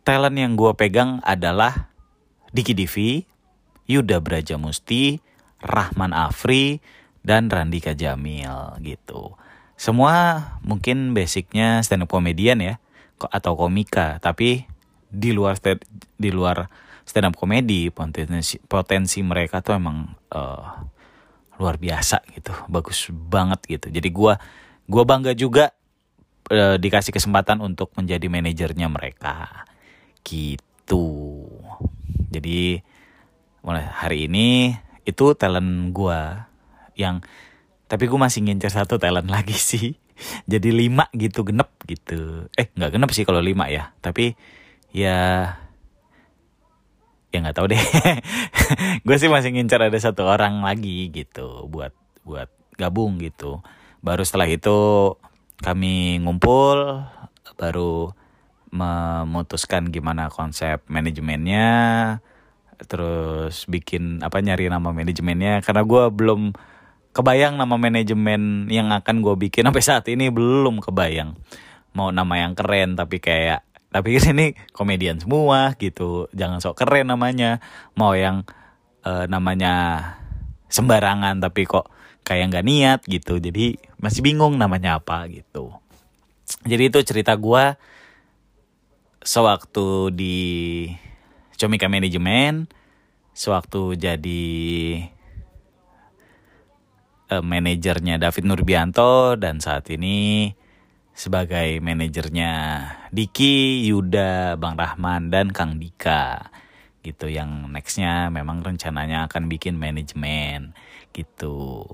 talent 0.03 0.37
yang 0.37 0.57
gue 0.57 0.73
pegang 0.75 1.21
adalah 1.23 1.93
Diki 2.51 2.75
Divi 2.75 3.23
Yuda 3.87 4.19
Braja 4.19 4.59
Musti 4.59 5.21
Rahman 5.61 6.17
Afri 6.17 6.81
dan 7.21 7.53
Randika 7.53 7.93
Jamil 7.93 8.81
gitu. 8.81 9.37
Semua 9.77 10.45
mungkin 10.61 11.17
basicnya 11.17 11.81
stand 11.81 12.05
up 12.05 12.13
komedian 12.13 12.61
ya 12.61 12.77
atau 13.21 13.57
komika 13.57 14.17
tapi 14.21 14.65
di 15.09 15.33
luar 15.33 15.57
stand, 15.57 15.85
di 16.17 16.33
luar 16.33 16.69
stand 17.05 17.33
up 17.33 17.37
komedi 17.37 17.89
potensi 17.89 18.61
potensi 18.61 19.21
mereka 19.25 19.61
tuh 19.65 19.77
emang 19.77 20.05
uh, 20.33 20.65
luar 21.61 21.77
biasa 21.77 22.25
gitu 22.33 22.53
bagus 22.73 23.09
banget 23.13 23.61
gitu. 23.69 23.87
Jadi 23.93 24.09
gue 24.09 24.33
gua 24.89 25.05
bangga 25.05 25.37
juga 25.37 25.77
uh, 26.49 26.77
dikasih 26.81 27.13
kesempatan 27.13 27.61
untuk 27.61 27.93
menjadi 27.97 28.27
manajernya 28.33 28.89
mereka 28.89 29.67
gitu. 30.25 31.45
Jadi 32.33 32.81
mulai 33.61 33.85
hari 33.85 34.29
ini 34.29 34.73
itu 35.05 35.37
talent 35.37 35.93
gue 35.93 36.21
yang 37.01 37.25
tapi 37.91 38.07
gue 38.07 38.21
masih 38.21 38.47
ngincer 38.47 38.71
satu 38.71 39.03
talent 39.03 39.27
lagi 39.27 39.57
sih. 39.73 39.99
Jadi 40.47 40.71
lima 40.71 41.09
gitu 41.17 41.43
genep 41.43 41.73
gitu. 41.89 42.47
Eh 42.55 42.71
nggak 42.77 42.93
genep 42.95 43.11
sih 43.17 43.25
kalau 43.25 43.41
lima 43.41 43.67
ya. 43.67 43.97
Tapi 43.99 44.37
ya 44.93 45.49
ya 47.35 47.37
nggak 47.43 47.57
tahu 47.57 47.67
deh. 47.73 47.83
Gue 49.07 49.17
sih 49.17 49.31
masih 49.33 49.55
ngincer 49.55 49.81
ada 49.81 49.99
satu 49.99 50.27
orang 50.27 50.63
lagi 50.63 51.09
gitu 51.11 51.67
buat 51.67 51.91
buat 52.23 52.47
gabung 52.79 53.19
gitu. 53.19 53.65
Baru 54.05 54.23
setelah 54.23 54.47
itu 54.47 54.79
kami 55.65 56.23
ngumpul 56.23 57.07
baru 57.59 58.13
memutuskan 58.71 59.91
gimana 59.91 60.31
konsep 60.31 60.81
manajemennya 60.87 61.69
terus 62.87 63.67
bikin 63.67 64.23
apa 64.23 64.39
nyari 64.43 64.71
nama 64.71 64.95
manajemennya. 64.95 65.65
Karena 65.65 65.83
gue 65.83 66.05
belum 66.13 66.55
kebayang 67.11 67.59
nama 67.59 67.75
manajemen 67.75 68.71
yang 68.71 68.95
akan 68.95 69.23
gue 69.23 69.35
bikin 69.49 69.67
sampai 69.67 69.83
saat 69.83 70.05
ini? 70.11 70.31
Belum 70.31 70.79
kebayang. 70.79 71.35
Mau 71.95 72.15
nama 72.15 72.35
yang 72.39 72.55
keren 72.55 72.95
tapi 72.95 73.19
kayak 73.19 73.67
tapi 73.91 74.17
ini 74.23 74.55
komedian 74.71 75.19
semua 75.19 75.75
gitu. 75.77 76.31
Jangan 76.35 76.63
sok 76.63 76.87
keren 76.87 77.11
namanya. 77.11 77.59
Mau 77.99 78.15
yang 78.15 78.47
uh, 79.03 79.27
namanya 79.27 80.03
sembarangan 80.71 81.43
tapi 81.43 81.67
kok 81.67 81.91
kayak 82.23 82.55
nggak 82.55 82.67
niat 82.67 83.01
gitu. 83.11 83.43
Jadi 83.43 83.79
masih 83.99 84.23
bingung 84.23 84.55
namanya 84.55 85.03
apa 85.03 85.27
gitu. 85.27 85.75
Jadi 86.67 86.91
itu 86.91 86.99
cerita 87.03 87.35
gue 87.35 87.75
sewaktu 89.21 90.15
di 90.15 90.39
Comika 91.61 91.93
Manajemen 91.93 92.65
sewaktu 93.37 93.97
jadi 93.97 94.45
uh, 97.31 97.43
manajernya 97.43 98.19
David 98.19 98.45
Nurbianto 98.51 99.39
dan 99.39 99.63
saat 99.63 99.87
ini 99.95 100.51
sebagai 101.15 101.79
manajernya 101.79 102.53
Diki, 103.15 103.87
Yuda, 103.87 104.59
Bang 104.59 104.75
Rahman 104.75 105.31
dan 105.31 105.55
Kang 105.55 105.79
Dika. 105.79 106.51
Gitu 107.01 107.33
yang 107.33 107.73
nextnya 107.73 108.29
memang 108.29 108.61
rencananya 108.61 109.31
akan 109.31 109.49
bikin 109.49 109.79
manajemen. 109.79 110.75
Gitu. 111.15 111.87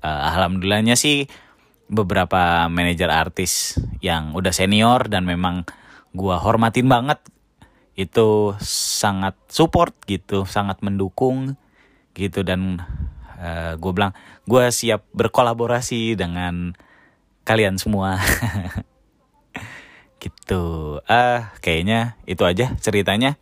Uh, 0.00 0.20
alhamdulillahnya 0.32 0.96
sih 0.96 1.28
beberapa 1.90 2.70
manajer 2.70 3.10
artis 3.10 3.76
yang 3.98 4.32
udah 4.32 4.54
senior 4.54 5.10
dan 5.10 5.26
memang 5.26 5.66
gua 6.14 6.38
hormatin 6.38 6.86
banget 6.86 7.18
itu 7.98 8.54
sangat 8.62 9.36
support 9.50 9.92
gitu 10.06 10.48
sangat 10.48 10.80
mendukung 10.80 11.58
gitu 12.14 12.40
dan 12.46 12.80
eh, 13.40 13.72
gue 13.80 13.92
bilang 13.96 14.12
gue 14.44 14.64
siap 14.68 15.08
berkolaborasi 15.16 16.14
dengan 16.14 16.76
kalian 17.48 17.80
semua 17.80 18.20
gitu 20.22 21.00
ah 21.08 21.16
uh, 21.16 21.40
kayaknya 21.64 22.20
itu 22.28 22.44
aja 22.44 22.76
ceritanya 22.76 23.40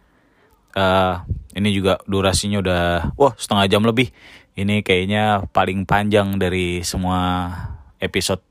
uh, 0.79 1.27
Ini 1.59 1.75
juga 1.75 1.99
durasinya 2.07 2.63
udah 2.63 2.85
wah 3.19 3.35
setengah 3.35 3.67
jam 3.67 3.83
lebih. 3.83 4.15
Ini 4.55 4.87
kayaknya 4.87 5.43
paling 5.51 5.83
panjang 5.83 6.39
dari 6.39 6.87
semua 6.87 7.51
episode 7.99 8.43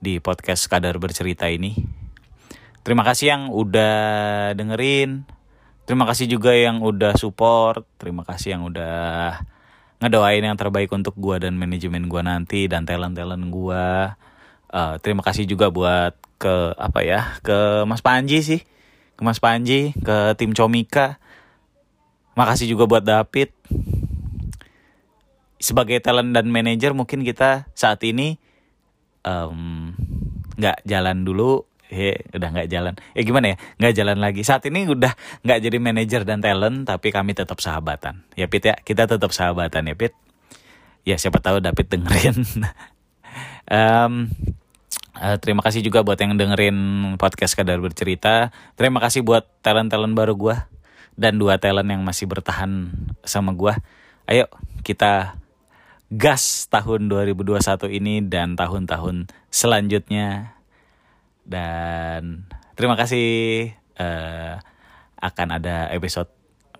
di 0.00 0.20
podcast 0.24 0.64
Kadar 0.72 0.96
Bercerita 0.96 1.44
ini. 1.48 1.84
Terima 2.80 3.04
kasih 3.04 3.26
yang 3.28 3.42
udah 3.52 3.96
dengerin. 4.56 5.28
Terima 5.84 6.08
kasih 6.08 6.32
juga 6.32 6.56
yang 6.56 6.80
udah 6.80 7.12
support. 7.16 7.84
Terima 8.00 8.24
kasih 8.24 8.56
yang 8.56 8.62
udah 8.72 9.44
ngedoain 10.02 10.42
yang 10.42 10.58
terbaik 10.58 10.90
untuk 10.90 11.14
gua 11.18 11.38
dan 11.42 11.58
manajemen 11.58 12.06
gua 12.10 12.22
nanti 12.24 12.66
dan 12.66 12.86
talent-talent 12.88 13.46
gua. 13.50 14.18
Uh, 14.74 14.98
terima 14.98 15.22
kasih 15.22 15.46
juga 15.46 15.70
buat 15.70 16.18
ke 16.34 16.74
apa 16.74 17.00
ya 17.06 17.38
ke 17.46 17.86
Mas 17.86 18.02
Panji 18.02 18.42
sih, 18.42 18.60
ke 19.14 19.22
Mas 19.22 19.38
Panji, 19.38 19.94
ke 19.94 20.34
tim 20.34 20.50
Comika. 20.50 21.22
Makasih 22.34 22.66
juga 22.66 22.90
buat 22.90 23.06
David. 23.06 23.54
Sebagai 25.62 26.02
talent 26.02 26.34
dan 26.34 26.50
manajer 26.50 26.90
mungkin 26.92 27.22
kita 27.22 27.70
saat 27.78 28.02
ini 28.02 28.36
nggak 30.58 30.78
um, 30.82 30.88
jalan 30.90 31.24
dulu 31.24 31.64
he 31.94 32.18
udah 32.34 32.48
nggak 32.50 32.68
jalan. 32.68 32.98
Ya 33.14 33.22
gimana 33.22 33.54
ya? 33.54 33.56
Nggak 33.78 33.94
jalan 33.94 34.18
lagi. 34.18 34.42
Saat 34.42 34.66
ini 34.66 34.90
udah 34.90 35.14
nggak 35.46 35.58
jadi 35.62 35.76
manajer 35.78 36.22
dan 36.26 36.42
talent 36.42 36.90
tapi 36.90 37.14
kami 37.14 37.38
tetap 37.38 37.62
sahabatan. 37.62 38.26
Ya 38.34 38.50
Pit 38.50 38.66
ya? 38.66 38.74
Kita 38.82 39.06
tetap 39.06 39.30
sahabatan 39.30 39.86
ya 39.86 39.94
Pit? 39.94 40.12
Ya 41.06 41.14
siapa 41.14 41.38
tahu 41.38 41.62
David 41.62 41.86
dengerin. 41.86 42.38
Um, 43.64 44.28
uh, 45.16 45.40
terima 45.40 45.64
kasih 45.64 45.80
juga 45.80 46.04
buat 46.04 46.20
yang 46.20 46.36
dengerin 46.36 46.76
podcast 47.16 47.56
kadar 47.56 47.80
bercerita. 47.80 48.52
Terima 48.76 49.00
kasih 49.00 49.24
buat 49.24 49.48
talent 49.64 49.88
talent 49.88 50.12
baru 50.12 50.36
gue 50.36 50.52
dan 51.14 51.38
dua 51.38 51.58
talent 51.58 51.86
yang 51.86 52.02
masih 52.02 52.26
bertahan 52.26 52.90
sama 53.22 53.54
gue 53.54 53.74
ayo 54.30 54.50
kita 54.82 55.38
gas 56.10 56.66
tahun 56.70 57.10
2021 57.10 57.60
ini 57.90 58.22
dan 58.22 58.54
tahun-tahun 58.58 59.30
selanjutnya 59.50 60.53
dan 61.44 62.48
terima 62.76 62.96
kasih 62.96 63.70
uh, 64.00 64.58
akan 65.20 65.48
ada 65.60 65.88
episode 65.92 66.28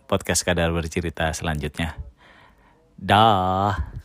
podcast 0.04 0.44
kadar 0.44 0.72
bercerita 0.72 1.32
selanjutnya. 1.32 1.96
Dah 3.00 4.03